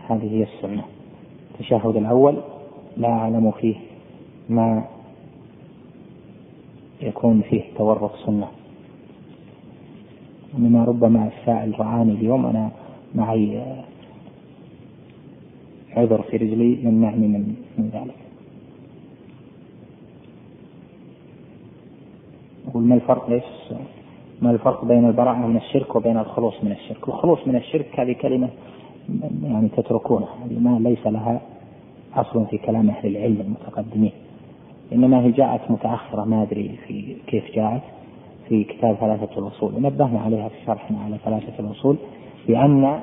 هذه 0.09 0.35
هي 0.35 0.43
السنة. 0.43 0.85
التشهد 1.51 1.97
الأول 1.97 2.37
لا 2.97 3.09
أعلم 3.09 3.51
فيه 3.51 3.77
ما 4.49 4.85
يكون 7.03 7.43
فيه 7.51 7.63
تورط 7.79 8.13
سنة 8.27 8.49
إنما 10.59 10.85
ربما 10.85 11.29
السائل 11.29 11.81
رعاني 11.81 12.13
اليوم 12.13 12.47
أنا 12.47 12.71
معي 13.15 13.63
عذر 15.97 16.23
في 16.23 16.37
رجلي 16.37 16.83
يمنعني 16.85 17.27
من 17.29 17.55
من 17.79 17.91
ذلك 17.95 18.15
أقول 22.69 22.83
ما 22.83 22.95
الفرق 22.95 23.31
إيش؟ 23.31 23.45
ما 24.43 24.51
الفرق 24.51 24.85
بين 24.85 25.05
البراءة 25.05 25.47
من 25.47 25.57
الشرك 25.57 25.97
وبين 25.97 26.19
الخلوص 26.19 26.55
من 26.63 26.73
الشرك؟ 26.73 27.09
الخلوص 27.09 27.39
من 27.47 27.57
الشرك 27.57 28.01
هذه 28.01 28.13
كلمة 28.13 28.49
يعني 29.43 29.69
تتركونها 29.69 30.35
ما 30.51 30.79
ليس 30.79 31.07
لها 31.07 31.41
أصل 32.15 32.47
في 32.47 32.59
كلام 32.59 32.91
أهل 32.91 33.17
العلم 33.17 33.41
المتقدمين 33.41 34.13
إنما 34.93 35.21
هي 35.25 35.31
جاءت 35.31 35.71
متأخرة 35.71 36.25
ما 36.25 36.43
أدري 36.43 36.79
في 36.87 37.17
كيف 37.27 37.45
جاءت 37.55 37.83
في 38.49 38.65
كتاب 38.65 38.95
ثلاثة 38.95 39.39
الأصول. 39.39 39.75
ونبهنا 39.75 40.21
عليها 40.21 40.49
في 40.49 40.55
شرحنا 40.67 40.99
على 41.05 41.19
ثلاثة 41.25 41.61
الأصول 41.61 41.97
بأن 42.49 43.01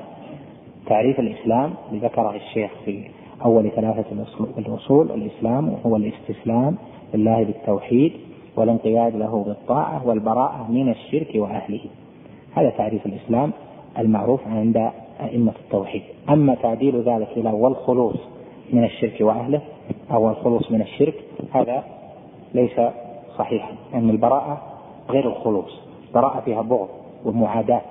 تعريف 0.86 1.20
الإسلام 1.20 1.74
اللي 1.92 2.06
ذكره 2.06 2.36
الشيخ 2.36 2.70
في 2.84 3.04
أول 3.44 3.70
ثلاثة 3.70 4.04
الأصول 4.58 5.10
الإسلام 5.10 5.76
هو 5.86 5.96
الاستسلام 5.96 6.76
لله 7.14 7.42
بالتوحيد 7.44 8.12
والانقياد 8.56 9.16
له 9.16 9.44
بالطاعة 9.44 10.08
والبراءة 10.08 10.70
من 10.70 10.88
الشرك 10.88 11.32
وأهله. 11.34 11.80
هذا 12.54 12.70
تعريف 12.70 13.06
الإسلام 13.06 13.52
المعروف 13.98 14.40
عند 14.48 14.90
أئمة 15.20 15.52
التوحيد. 15.64 16.02
أما 16.30 16.54
تعديل 16.54 17.02
ذلك 17.02 17.28
إلى 17.36 17.50
والخلوص 17.50 18.16
من 18.72 18.84
الشرك 18.84 19.20
وأهله 19.20 19.60
أو 20.10 20.30
الخلوص 20.30 20.70
من 20.70 20.82
الشرك 20.82 21.14
هذا 21.52 21.84
ليس 22.54 22.80
صحيحا 23.38 23.70
لأن 23.92 24.00
يعني 24.00 24.10
البراءة 24.10 24.62
غير 25.10 25.28
الخلوص 25.28 25.80
براءة 26.14 26.40
فيها 26.40 26.62
بغض 26.62 26.88
ومعاداة 27.24 27.82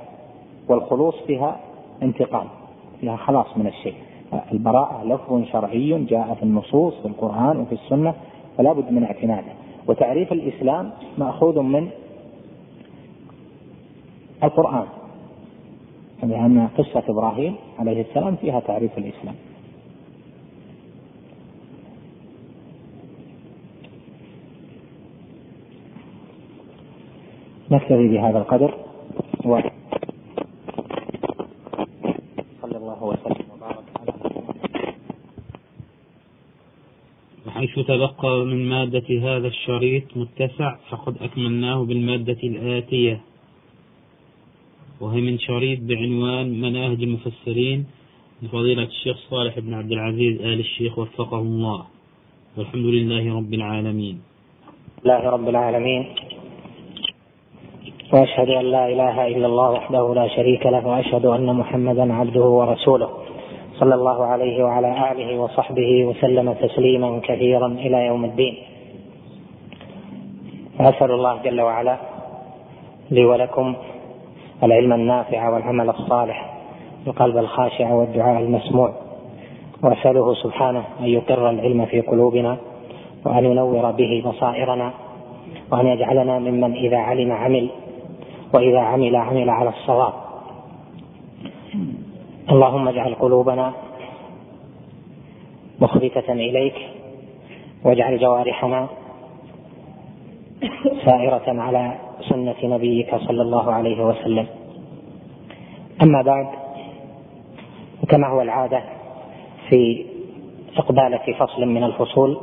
والخلوص 0.70 1.16
فيها 1.28 1.60
انتقام 2.04 2.48
فيها 3.02 3.16
خلاص 3.16 3.58
من 3.58 3.68
الشيء. 3.68 3.94
البراءة 4.52 5.04
لفظ 5.04 5.44
شرعي 5.44 6.04
جاء 6.04 6.34
في 6.34 6.44
النصوص 6.44 6.94
في 7.02 7.08
القرآن 7.08 7.60
وفي 7.60 7.72
السنة 7.72 8.14
فلا 8.58 8.74
بد 8.74 8.92
من 8.92 9.04
اعتماده. 9.04 9.52
وتعريف 9.88 10.32
الإسلام 10.32 10.92
مأخوذ 11.18 11.60
من 11.60 11.90
القرآن 14.44 14.86
لأن 16.24 16.68
قصة 16.78 17.04
إبراهيم 17.10 17.56
عليه 17.80 18.02
السلام 18.02 18.36
فيها 18.36 18.60
تعريف 18.60 18.98
الإسلام. 18.98 19.36
نكتفي 27.76 28.08
بهذا 28.08 28.38
القدر 28.38 28.72
و 29.46 29.60
صلى 32.62 32.78
الله 32.78 33.04
وسلم 33.04 33.46
وبارك 33.54 33.88
على 34.00 34.12
وحيث 37.48 37.80
تبقى 37.80 38.46
من 38.46 38.70
مادة 38.70 39.10
هذا 39.10 39.48
الشريط 39.48 40.18
متسع 40.18 40.76
فقد 40.90 41.18
أكملناه 41.22 41.86
بالمادة 41.86 42.42
الآتية. 42.44 43.22
وهي 45.02 45.22
من 45.22 45.40
شريط 45.40 45.80
بعنوان 45.82 46.62
مناهج 46.62 47.04
المفسرين 47.04 47.86
لفضيلة 48.42 48.84
الشيخ 48.84 49.18
صالح 49.30 49.60
بن 49.60 49.74
عبد 49.74 49.92
العزيز 49.92 50.42
آل 50.42 50.60
الشيخ 50.60 51.00
وفقه 51.00 51.40
الله. 51.40 51.86
والحمد 52.58 52.86
لله 52.86 53.38
رب 53.38 53.54
العالمين. 53.54 54.22
الله 55.04 55.30
رب 55.30 55.50
العالمين. 55.50 56.04
وأشهد 58.14 58.50
أن 58.50 58.66
لا 58.66 58.88
إله 58.88 59.28
إلا 59.28 59.48
الله 59.48 59.72
وحده 59.72 60.14
لا 60.14 60.28
شريك 60.28 60.66
له 60.66 60.88
وأشهد 60.88 61.26
أن 61.26 61.56
محمدا 61.56 62.14
عبده 62.14 62.46
ورسوله. 62.46 63.10
صلى 63.80 63.96
الله 63.96 64.26
عليه 64.26 64.64
وعلى 64.64 65.12
آله 65.12 65.40
وصحبه 65.40 66.06
وسلم 66.06 66.54
تسليما 66.54 67.20
كثيرا 67.24 67.68
إلى 67.68 68.06
يوم 68.06 68.26
الدين. 68.26 68.56
واسال 70.80 71.12
الله 71.12 71.38
جل 71.44 71.62
وعلا 71.62 71.98
لي 73.12 73.26
ولكم 73.26 73.76
العلم 74.64 74.94
النافع 74.94 75.50
والعمل 75.50 75.90
الصالح 75.90 76.54
القلب 77.08 77.38
الخاشع 77.38 77.94
والدعاء 77.94 78.42
المسموع. 78.42 78.94
وأسأله 79.84 80.34
سبحانه 80.34 80.84
أن 81.00 81.06
يقر 81.06 81.50
العلم 81.50 81.86
في 81.86 82.02
قلوبنا 82.02 82.58
وأن 83.26 83.46
ينور 83.46 83.92
به 83.92 84.24
بصائرنا 84.26 84.92
وأن 85.72 85.88
يجعلنا 85.88 86.40
ممن 86.40 86.74
إذا 86.74 86.98
علم 86.98 87.32
عمل. 87.32 87.70
وإذا 88.56 88.80
عمل 88.80 89.16
عمل 89.16 89.50
على 89.50 89.70
الصواب. 89.70 90.14
اللهم 92.50 92.88
اجعل 92.88 93.16
قلوبنا 93.16 93.74
مخبتة 95.82 96.34
إليك 96.34 96.76
واجعل 97.84 98.20
جوارحنا 98.20 98.88
سائرة 101.06 101.62
على 101.62 101.96
سنة 102.30 102.56
نبيك 102.64 103.16
صلى 103.16 103.42
الله 103.42 103.72
عليه 103.72 104.06
وسلم. 104.06 104.48
أما 106.04 106.22
بعد 106.22 106.48
كما 108.10 108.28
هو 108.28 108.42
العادة 108.42 108.84
في 109.70 110.06
إقبالة 110.78 111.34
فصل 111.40 111.66
من 111.66 111.84
الفصول 111.84 112.38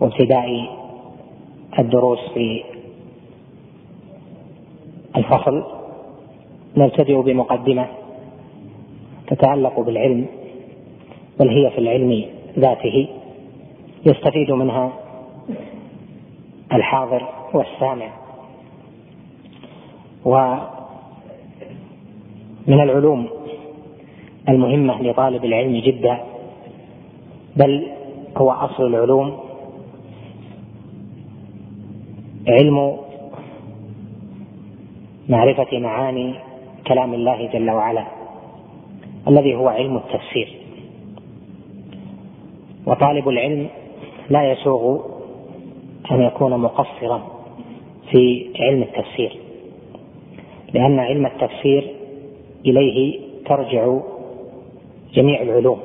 وابتداء 0.00 0.68
الدروس 1.78 2.18
في 2.34 2.64
الفصل 5.16 5.64
نبتدئ 6.76 7.22
بمقدمة 7.22 7.86
تتعلق 9.26 9.80
بالعلم 9.80 10.26
بل 11.40 11.48
هي 11.48 11.70
في 11.70 11.78
العلم 11.78 12.24
ذاته. 12.58 13.08
يستفيد 14.06 14.50
منها 14.50 14.92
الحاضر 16.72 17.22
والسامع. 17.54 18.08
ومن 20.24 20.60
العلوم 22.68 23.28
المهمة 24.48 25.02
لطالب 25.02 25.44
العلم 25.44 25.76
جدا 25.76 26.18
بل 27.56 27.86
هو 28.36 28.50
أصل 28.50 28.86
العلوم 28.86 29.38
علم 32.48 33.05
معرفة 35.28 35.78
معاني 35.78 36.34
كلام 36.86 37.14
الله 37.14 37.46
جل 37.52 37.70
وعلا 37.70 38.06
الذي 39.28 39.54
هو 39.54 39.68
علم 39.68 39.96
التفسير. 39.96 40.56
وطالب 42.86 43.28
العلم 43.28 43.68
لا 44.30 44.52
يسوغ 44.52 45.00
أن 46.10 46.22
يكون 46.22 46.60
مقصرا 46.60 47.22
في 48.10 48.46
علم 48.60 48.82
التفسير 48.82 49.38
لأن 50.74 50.98
علم 50.98 51.26
التفسير 51.26 51.94
إليه 52.66 53.20
ترجع 53.46 53.98
جميع 55.14 55.42
العلوم. 55.42 55.80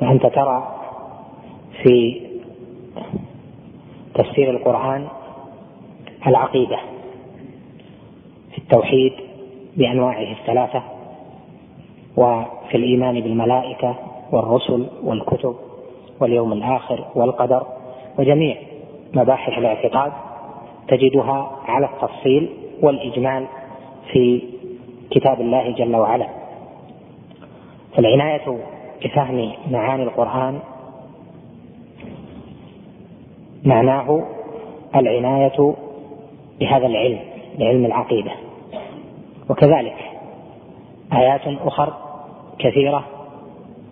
فأنت 0.00 0.26
ترى 0.26 0.80
في 1.82 2.20
تفسير 4.14 4.50
القرآن 4.50 5.06
العقيدة. 6.26 6.78
التوحيد 8.70 9.12
بأنواعه 9.76 10.32
الثلاثة 10.32 10.82
وفي 12.16 12.74
الإيمان 12.74 13.20
بالملائكة 13.20 13.94
والرسل 14.32 14.86
والكتب 15.04 15.54
واليوم 16.20 16.52
الآخر 16.52 17.04
والقدر 17.14 17.66
وجميع 18.18 18.56
مباحث 19.14 19.58
الاعتقاد 19.58 20.12
تجدها 20.88 21.50
على 21.66 21.86
التفصيل 21.86 22.48
والإجمال 22.82 23.46
في 24.12 24.42
كتاب 25.10 25.40
الله 25.40 25.70
جل 25.70 25.96
وعلا. 25.96 26.26
فالعناية 27.96 28.58
بفهم 29.04 29.52
معاني 29.70 30.02
القرآن 30.02 30.58
معناه 33.64 34.24
العناية 34.96 35.74
بهذا 36.60 36.86
العلم 36.86 37.18
بعلم 37.58 37.84
العقيدة. 37.84 38.49
وكذلك 39.50 39.96
آيات 41.12 41.40
أخر 41.46 41.92
كثيرة 42.58 43.04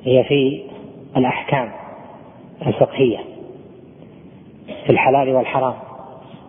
هي 0.05 0.25
في 0.25 0.63
الأحكام 1.17 1.73
الفقهية 2.67 3.19
في 4.85 4.91
الحلال 4.91 5.35
والحرام 5.35 5.75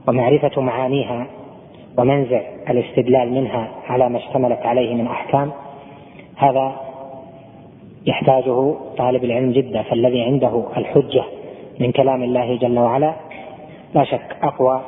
ومعرفة 0.08 0.62
معانيها 0.62 1.28
ومنزع 1.98 2.41
الاستدلال 2.69 3.34
منها 3.34 3.67
على 3.88 4.10
ما 4.10 4.17
اشتملت 4.17 4.60
عليه 4.60 4.95
من 4.95 5.08
أحكام 5.08 5.52
هذا 6.36 6.76
يحتاجه 8.06 8.76
طالب 8.98 9.24
العلم 9.24 9.52
جدا 9.52 9.82
فالذي 9.82 10.22
عنده 10.22 10.63
الحجة 10.78 11.24
من 11.80 11.91
كلام 11.91 12.24
الله 12.24 12.56
جل 12.56 12.80
وعلا 12.80 13.13
لا 13.95 14.04
شك 14.04 14.38
أقوى 14.43 14.82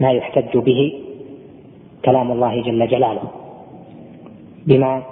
ما 0.00 0.12
يحتج 0.12 0.58
به 0.58 1.07
كلام 2.04 2.32
الله 2.32 2.62
جل 2.62 2.88
جلاله 2.88 3.22
بما 4.66 5.02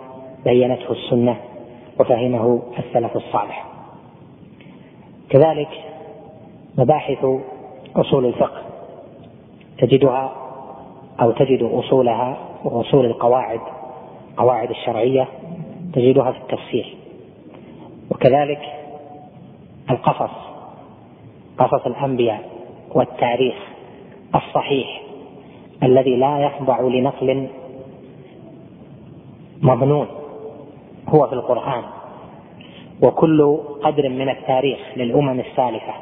بينته 0.45 0.93
السنة 0.93 1.37
وفهمه 2.01 2.63
السلف 2.79 3.17
الصالح. 3.17 3.67
كذلك 5.31 5.69
مباحث 6.79 7.27
أصول 7.97 8.27
الفقه 8.27 8.63
تجدها 9.79 10.33
أو 11.21 11.31
تجد 11.31 11.63
أصولها 11.63 12.37
وأصول 12.65 13.07
القواعد 13.07 13.61
قواعد 14.37 14.71
الشرعية 14.71 15.29
تجدها 15.93 16.33
في 16.33 16.39
التفسير 16.39 16.97
وكذلك 18.11 18.61
القصص 19.91 20.35
قصص 21.59 21.87
الأنبياء 21.87 22.51
والتاريخ 22.95 23.55
الصحيح 24.35 25.03
الذي 25.83 26.17
لا 26.17 26.39
يخضع 26.39 26.81
لنقل 26.81 27.49
مظنون 29.63 30.07
هو 31.09 31.27
في 31.27 31.33
القرآن. 31.33 31.83
وكل 33.03 33.59
قدر 33.83 34.09
من 34.09 34.29
التاريخ 34.29 34.79
للأمم 34.97 35.41
السالفة 35.41 35.93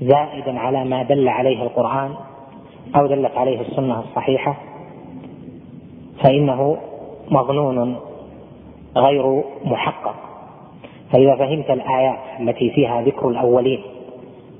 زائد 0.00 0.48
على 0.48 0.84
ما 0.84 1.02
دل 1.02 1.28
عليه 1.28 1.62
القرآن 1.62 2.14
أو 2.96 3.06
دلت 3.06 3.36
عليه 3.36 3.60
السنة 3.60 4.00
الصحيحة 4.00 4.56
فإنه 6.24 6.76
مظنون 7.30 7.96
غير 8.96 9.42
محقق. 9.64 10.14
فإذا 11.12 11.36
فهمت 11.36 11.70
الآيات 11.70 12.18
التي 12.40 12.70
فيها 12.70 13.02
ذكر 13.02 13.28
الأولين 13.28 13.82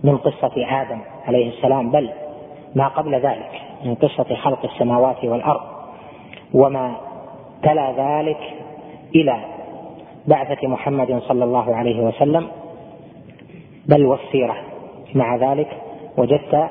من 0.04 0.16
قصة 0.16 0.52
آدم 0.56 0.98
عليه 1.26 1.48
السلام 1.48 1.90
بل 1.90 2.10
ما 2.74 2.88
قبل 2.88 3.14
ذلك 3.14 3.69
من 3.84 3.94
قصة 3.94 4.34
خلق 4.34 4.64
السماوات 4.64 5.24
والأرض 5.24 5.60
وما 6.54 6.96
تلا 7.62 7.92
ذلك 7.92 8.54
إلى 9.14 9.44
بعثة 10.26 10.68
محمد 10.68 11.22
صلى 11.28 11.44
الله 11.44 11.74
عليه 11.74 12.00
وسلم 12.00 12.48
بل 13.86 14.06
والسيرة 14.06 14.56
مع 15.14 15.36
ذلك 15.36 15.68
وجدت 16.18 16.70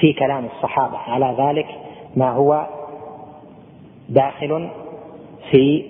في 0.00 0.12
كلام 0.12 0.44
الصحابة 0.56 0.96
على 0.96 1.34
ذلك 1.38 1.66
ما 2.16 2.30
هو 2.30 2.66
داخل 4.08 4.68
في 5.50 5.86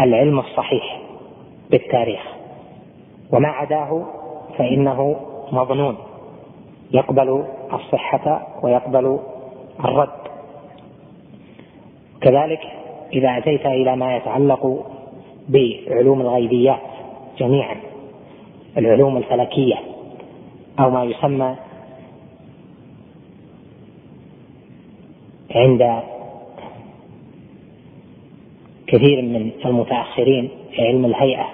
العلم 0.00 0.38
الصحيح 0.38 1.00
بالتاريخ. 1.70 2.20
وما 3.32 3.48
عداه 3.48 4.02
فإنه 4.58 5.16
مظنون. 5.52 5.96
يقبل 6.92 7.44
الصحة 7.72 8.46
ويقبل 8.62 9.18
الرد. 9.84 10.26
كذلك 12.20 12.60
إذا 13.12 13.38
أتيت 13.38 13.66
إلى 13.66 13.96
ما 13.96 14.16
يتعلق 14.16 14.86
بعلوم 15.48 16.20
الغيبيات 16.20 16.80
جميعا 17.38 17.76
العلوم 18.78 19.16
الفلكية 19.16 19.76
أو 20.80 20.90
ما 20.90 21.04
يسمى 21.04 21.56
عند 25.54 26.02
كثير 28.86 29.22
من 29.22 29.50
المتأخرين 29.64 30.48
علم 30.78 31.04
الهيئة 31.04 31.46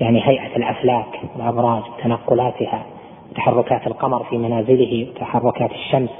يعني 0.00 0.28
هيئة 0.28 0.56
الأفلاك 0.56 1.20
والأبراج 1.36 1.82
وتنقلاتها 1.90 2.86
وتحركات 3.30 3.86
القمر 3.86 4.24
في 4.24 4.36
منازله 4.36 5.06
وتحركات 5.10 5.70
الشمس 5.70 6.10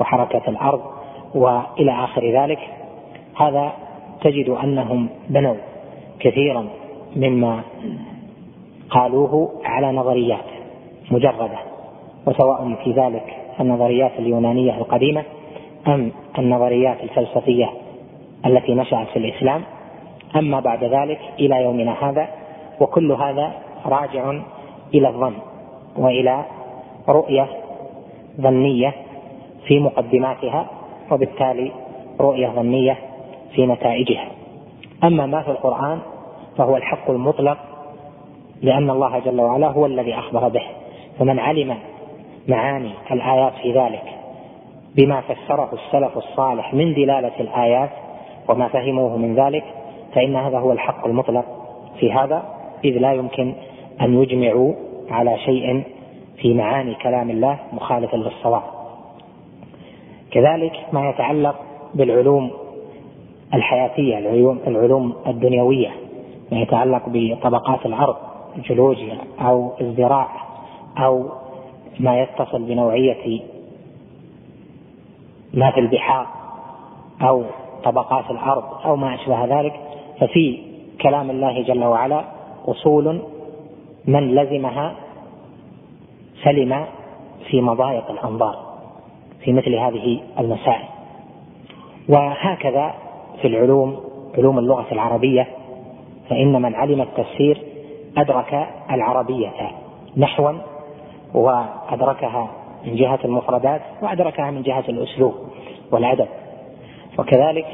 وحركة 0.00 0.42
الأرض 0.48 0.80
وإلى 1.34 2.04
آخر 2.04 2.30
ذلك 2.30 2.58
هذا 3.36 3.72
تجد 4.20 4.50
أنهم 4.50 5.08
بنوا 5.28 5.54
كثيرا 6.20 6.66
مما 7.16 7.60
قالوه 8.90 9.50
على 9.64 9.92
نظريات 9.92 10.44
مجردة 11.10 11.58
وسواء 12.26 12.74
في 12.84 12.92
ذلك 12.92 13.36
النظريات 13.60 14.12
اليونانية 14.18 14.78
القديمة 14.78 15.24
أم 15.88 16.12
النظريات 16.38 17.02
الفلسفية 17.02 17.70
التي 18.46 18.74
نشأت 18.74 19.08
في 19.08 19.18
الإسلام. 19.18 19.62
أما 20.36 20.60
بعد 20.60 20.84
ذلك 20.84 21.20
إلى 21.40 21.62
يومنا 21.62 22.10
هذا 22.10 22.28
وكل 22.80 23.12
هذا 23.12 23.52
راجع 23.86 24.40
إلى 24.94 25.08
الظن 25.08 25.34
وإلى 25.96 26.44
رؤية 27.08 27.48
ظنية 28.40 28.94
في 29.66 29.80
مقدماتها 29.80 30.66
وبالتالي 31.10 31.72
رؤية 32.20 32.48
ظنية 32.48 32.96
في 33.54 33.66
نتائجها. 33.66 34.28
أما 35.04 35.26
ما 35.26 35.42
في 35.42 35.50
القرآن 35.50 35.98
فهو 36.56 36.76
الحق 36.76 37.10
المطلق 37.10 37.58
لأن 38.62 38.90
الله 38.90 39.18
جل 39.18 39.40
وعلا 39.40 39.66
هو 39.66 39.86
الذي 39.86 40.14
أخبر 40.14 40.48
به. 40.48 40.62
فمن 41.18 41.38
علم 41.38 41.76
معاني 42.48 42.90
الآيات 43.10 43.52
في 43.62 43.72
ذلك 43.72 44.02
بما 44.96 45.20
فسره 45.20 45.68
السلف 45.72 46.18
الصالح 46.18 46.74
من 46.74 46.94
دلالة 46.94 47.40
الآيات 47.40 47.90
وما 48.48 48.68
فهموه 48.68 49.16
من 49.16 49.34
ذلك 49.34 49.64
فإن 50.14 50.36
هذا 50.36 50.58
هو 50.58 50.72
الحق 50.72 51.06
المطلق 51.06 51.44
في 52.00 52.12
هذا 52.12 52.42
إذ 52.84 52.98
لا 52.98 53.12
يمكن 53.12 53.54
أن 54.00 54.22
يجمعوا 54.22 54.74
على 55.10 55.38
شيء 55.38 55.82
في 56.36 56.54
معاني 56.54 56.94
كلام 56.94 57.30
الله 57.30 57.58
مخالف 57.72 58.14
للصواب. 58.14 58.62
كذلك 60.34 60.72
ما 60.92 61.10
يتعلق 61.10 61.56
بالعلوم 61.94 62.50
الحياتية 63.54 64.18
العلوم, 64.18 64.60
العلوم 64.66 65.14
الدنيوية 65.26 65.90
ما 66.52 66.60
يتعلق 66.60 67.02
بطبقات 67.06 67.86
الأرض 67.86 68.16
الجيولوجيا 68.56 69.18
أو 69.40 69.72
الزراعة 69.80 70.44
أو 70.98 71.28
ما 72.00 72.22
يتصل 72.22 72.62
بنوعية 72.62 73.40
ما 75.54 75.70
في 75.70 75.80
البحار 75.80 76.26
أو 77.22 77.44
طبقات 77.84 78.30
الأرض 78.30 78.64
أو 78.84 78.96
ما 78.96 79.14
أشبه 79.14 79.44
ذلك 79.44 79.80
ففي 80.20 80.58
كلام 81.02 81.30
الله 81.30 81.62
جل 81.62 81.84
وعلا 81.84 82.24
أصول 82.66 83.20
من 84.06 84.34
لزمها 84.34 84.94
سلم 86.44 86.84
في 87.50 87.60
مضايق 87.60 88.10
الأنظار. 88.10 88.63
في 89.44 89.52
مثل 89.52 89.74
هذه 89.74 90.20
المسائل. 90.38 90.84
وهكذا 92.08 92.94
في 93.40 93.48
العلوم 93.48 94.00
علوم 94.38 94.58
اللغة 94.58 94.86
العربية 94.92 95.46
فإن 96.30 96.62
من 96.62 96.74
علم 96.74 97.00
التفسير 97.00 97.62
أدرك 98.16 98.68
العربية 98.90 99.52
نحوا 100.16 100.52
وأدركها 101.34 102.50
من 102.86 102.96
جهة 102.96 103.18
المفردات 103.24 103.80
وأدركها 104.02 104.50
من 104.50 104.62
جهة 104.62 104.84
الأسلوب 104.88 105.34
والأدب. 105.92 106.28
وكذلك 107.18 107.66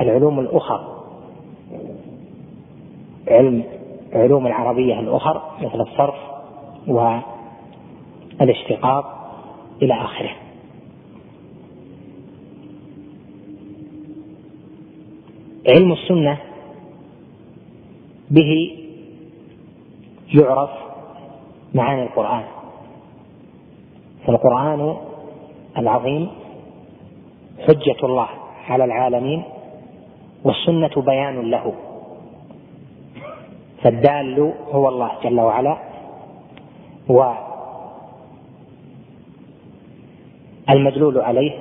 العلوم 0.00 0.40
الأخرى 0.40 0.80
علم 3.28 3.64
علوم 4.12 4.46
العربية 4.46 5.00
الأخر 5.00 5.42
مثل 5.60 5.80
الصرف 5.80 6.14
والاشتقاق 8.38 9.04
إلى 9.82 9.94
آخره. 9.94 10.30
علم 15.66 15.92
السنة 15.92 16.38
به 18.30 18.76
يعرف 20.34 20.70
معاني 21.74 22.02
القرآن. 22.02 22.44
فالقرآن 24.26 24.96
العظيم 25.78 26.28
حجة 27.68 27.96
الله 28.04 28.28
على 28.68 28.84
العالمين 28.84 29.42
والسنة 30.44 31.02
بيان 31.02 31.50
له. 31.50 31.74
فالدال 33.82 34.52
هو 34.72 34.88
الله 34.88 35.10
جل 35.24 35.40
وعلا. 35.40 35.78
والمدلول 40.68 41.18
عليه 41.18 41.52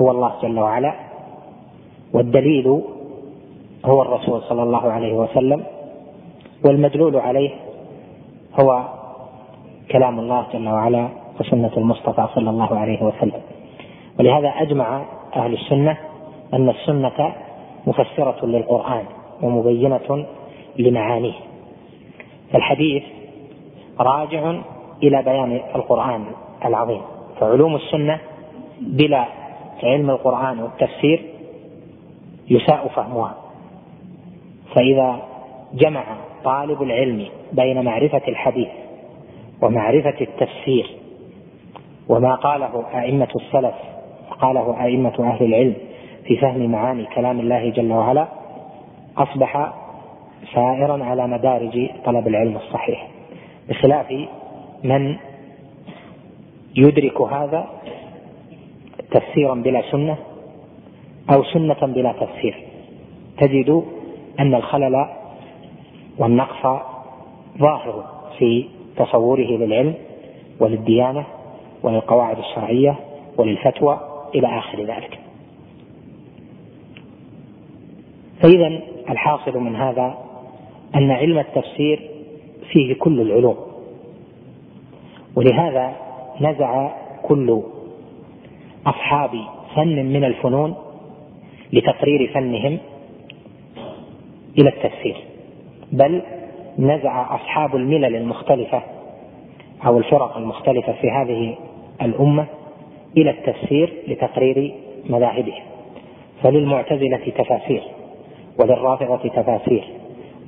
هو 0.00 0.10
الله 0.10 0.32
جل 0.42 0.58
وعلا. 0.58 0.94
والدليل 2.12 2.93
هو 3.84 4.02
الرسول 4.02 4.42
صلى 4.42 4.62
الله 4.62 4.92
عليه 4.92 5.12
وسلم 5.12 5.64
والمدلول 6.64 7.16
عليه 7.16 7.50
هو 8.60 8.82
كلام 9.90 10.20
الله 10.20 10.46
جل 10.52 10.68
وعلا 10.68 11.08
وسنة 11.40 11.70
المصطفى 11.76 12.26
صلى 12.34 12.50
الله 12.50 12.78
عليه 12.78 13.02
وسلم. 13.02 13.40
ولهذا 14.20 14.48
أجمع 14.48 15.02
أهل 15.36 15.52
السنة 15.52 15.96
أن 16.54 16.68
السنة 16.68 17.34
مفسرة 17.86 18.46
للقرآن 18.46 19.04
ومبينة 19.42 20.26
لمعانيه. 20.78 21.34
فالحديث 22.52 23.02
راجع 24.00 24.54
إلى 25.02 25.22
بيان 25.22 25.60
القرآن 25.74 26.24
العظيم. 26.64 27.00
فعلوم 27.40 27.76
السنة 27.76 28.20
بلا 28.80 29.24
علم 29.82 30.10
القرآن 30.10 30.62
والتفسير 30.62 31.22
يساء 32.50 32.88
فهمها. 32.88 33.43
فإذا 34.74 35.22
جمع 35.74 36.04
طالب 36.44 36.82
العلم 36.82 37.26
بين 37.52 37.84
معرفة 37.84 38.22
الحديث 38.28 38.68
ومعرفة 39.62 40.20
التفسير 40.20 40.90
وما 42.08 42.34
قاله 42.34 42.84
أئمة 42.94 43.28
السلف 43.36 43.74
قاله 44.40 44.84
أئمة 44.84 45.14
أهل 45.18 45.44
العلم 45.44 45.74
في 46.24 46.36
فهم 46.36 46.72
معاني 46.72 47.04
كلام 47.04 47.40
الله 47.40 47.70
جل 47.70 47.92
وعلا 47.92 48.28
أصبح 49.16 49.72
سائرا 50.54 51.04
على 51.04 51.26
مدارج 51.26 51.90
طلب 52.04 52.28
العلم 52.28 52.56
الصحيح 52.56 53.08
بخلاف 53.68 54.12
من 54.84 55.16
يدرك 56.76 57.20
هذا 57.20 57.66
تفسيرا 59.10 59.54
بلا 59.54 59.82
سنة 59.90 60.16
أو 61.34 61.44
سنة 61.44 61.86
بلا 61.86 62.12
تفسير. 62.12 62.64
تجد 63.38 63.84
أن 64.40 64.54
الخلل 64.54 65.06
والنقص 66.18 66.82
ظاهر 67.58 68.04
في 68.38 68.68
تصوره 68.96 69.46
للعلم 69.46 69.94
وللديانة 70.60 71.26
وللقواعد 71.82 72.38
الشرعية 72.38 72.96
وللفتوى 73.38 74.00
إلى 74.34 74.58
آخر 74.58 74.82
ذلك. 74.84 75.18
فإذا 78.42 78.80
الحاصل 79.10 79.58
من 79.58 79.76
هذا 79.76 80.18
أن 80.94 81.10
علم 81.10 81.38
التفسير 81.38 82.10
فيه 82.72 82.94
كل 82.94 83.20
العلوم 83.20 83.56
ولهذا 85.36 85.96
نزع 86.40 86.90
كل 87.22 87.62
أصحاب 88.86 89.30
فن 89.74 90.06
من 90.06 90.24
الفنون 90.24 90.74
لتقرير 91.72 92.30
فنهم 92.34 92.78
إلى 94.58 94.68
التفسير. 94.68 95.16
بل 95.92 96.22
نزع 96.78 97.34
أصحاب 97.34 97.76
الملل 97.76 98.16
المختلفة 98.16 98.82
أو 99.86 99.98
الفرق 99.98 100.36
المختلفة 100.36 100.92
في 100.92 101.10
هذه 101.10 101.54
الأمة 102.02 102.46
إلى 103.16 103.30
التفسير 103.30 103.92
لتقرير 104.08 104.74
مذاهبهم. 105.10 105.62
فللمعتزلة 106.42 107.32
تفاسير 107.36 107.82
وللرافضة 108.60 109.28
تفاسير 109.28 109.84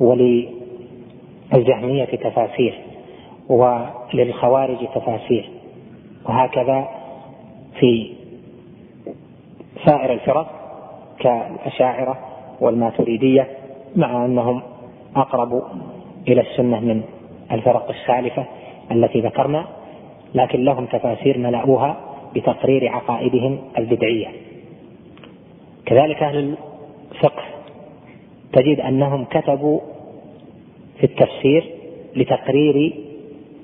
وللجهمية 0.01 2.05
تفاسير 2.05 2.75
وللخوارج 3.49 4.87
تفاسير. 4.95 5.51
وهكذا 6.29 6.89
في 7.81 8.13
سائر 9.85 10.13
الفرق 10.13 10.51
كالأشاعرة 11.21 12.19
والماتريدية 12.61 13.49
مع 13.97 14.25
أنهم 14.25 14.63
أقرب 15.17 15.63
إلى 16.29 16.41
السنة 16.41 16.81
من 16.81 17.03
الفرق 17.53 17.91
السالفة 17.91 18.45
التي 18.93 19.21
ذكرنا 19.21 19.67
لكن 20.35 20.65
لهم 20.65 20.87
تفاسير 20.87 21.39
ملأوها 21.39 21.97
بتقرير 22.35 22.89
عقائدهم 22.89 23.59
البدعية. 23.79 24.29
كذلك 25.87 26.23
أهل 26.23 26.57
الفقه 27.13 27.43
تجد 28.53 28.81
أنهم 28.81 29.25
كتبوا 29.25 29.81
في 30.99 31.05
التفسير 31.05 31.71
لتقرير 32.17 32.95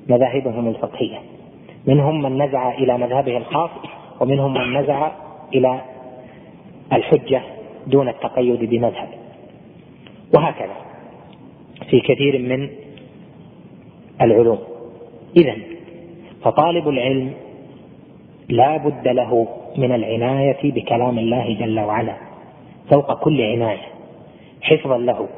مذاهبهم 0.08 0.68
الفقهية. 0.68 1.18
منهم 1.86 2.22
من 2.22 2.42
نزع 2.42 2.70
إلى 2.70 2.98
مذهبه 2.98 3.36
الخاص 3.36 3.70
ومنهم 4.20 4.54
من 4.54 4.78
نزع 4.78 5.12
إلى 5.54 5.80
الحجة 6.92 7.42
دون 7.86 8.08
التقيد 8.08 8.70
بمذهب. 8.70 9.21
وهكذا 10.34 10.76
في 11.90 12.00
كثير 12.00 12.38
من 12.38 12.68
العلوم. 14.20 14.58
إذا 15.36 15.56
فطالب 16.42 16.88
العلم 16.88 17.32
لا 18.48 18.76
بد 18.76 19.08
له 19.08 19.48
من 19.76 19.92
العناية 19.92 20.72
بكلام 20.72 21.18
الله 21.18 21.54
جل 21.54 21.80
وعلا 21.80 22.16
فوق 22.90 23.24
كل 23.24 23.42
عناية 23.42 23.86
حفظا 24.62 24.98
له 24.98 25.28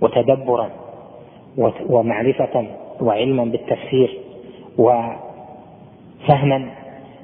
وتدبرا 0.00 0.70
ومعرفة 1.88 2.66
وعلما 3.00 3.44
بالتفسير 3.44 4.18
وفهما 4.78 5.18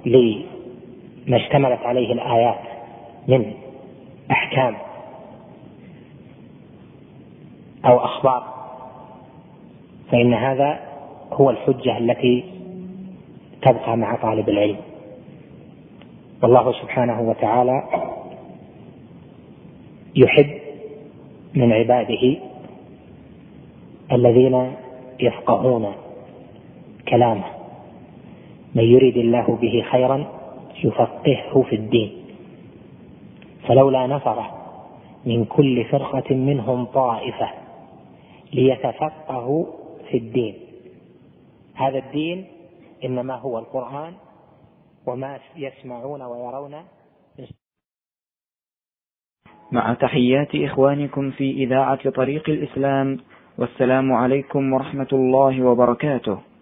لما 0.07 1.37
اشتملت 1.37 1.81
عليه 1.81 2.13
الآيات 2.13 2.61
من 3.29 3.53
أحكام 4.31 4.77
أو 7.87 7.99
أخبار. 7.99 8.55
فإن 10.11 10.35
هذا 10.35 10.81
هو 11.33 11.51
الحجة 11.51 11.99
التي 11.99 12.45
تبقى 13.63 13.97
مع 13.97 14.17
طالب 14.17 14.49
العلم. 14.49 14.77
والله 16.43 16.73
سبحانه 16.73 17.21
وتعالى 17.21 17.83
يحب 20.17 20.51
من 21.55 21.73
عباده 21.73 22.37
الذين 24.13 24.73
يفقهون 25.21 25.93
كلامه. 27.09 27.45
من 28.75 28.85
يريد 28.85 29.17
الله 29.17 29.59
به 29.63 29.85
خيرا 29.91 30.25
يفقهه 30.85 31.63
في 31.63 31.77
الدين. 31.77 32.13
فلولا 33.69 34.07
نفر 34.07 34.45
من 35.27 35.45
كل 35.45 35.85
فرقة 35.85 36.35
منهم 36.35 36.85
طائفة 36.85 37.64
ليتفقهوا 38.55 39.67
في 40.11 40.17
الدين. 40.17 40.55
هذا 41.75 41.99
الدين 41.99 42.47
إنما 43.05 43.35
هو 43.35 43.59
القرآن 43.59 44.15
وما 45.07 45.39
يسمعون 45.57 46.23
ويرون. 46.23 46.75
مع 49.73 49.95
تحيات 49.95 50.55
إخوانكم 50.55 51.31
في 51.31 51.51
إذاعة 51.51 52.11
طريق 52.11 52.51
الإسلام 52.51 53.21
والسلام 53.59 54.13
عليكم 54.13 54.73
ورحمة 54.73 55.09
الله 55.13 55.63
وبركاته. 55.63 56.54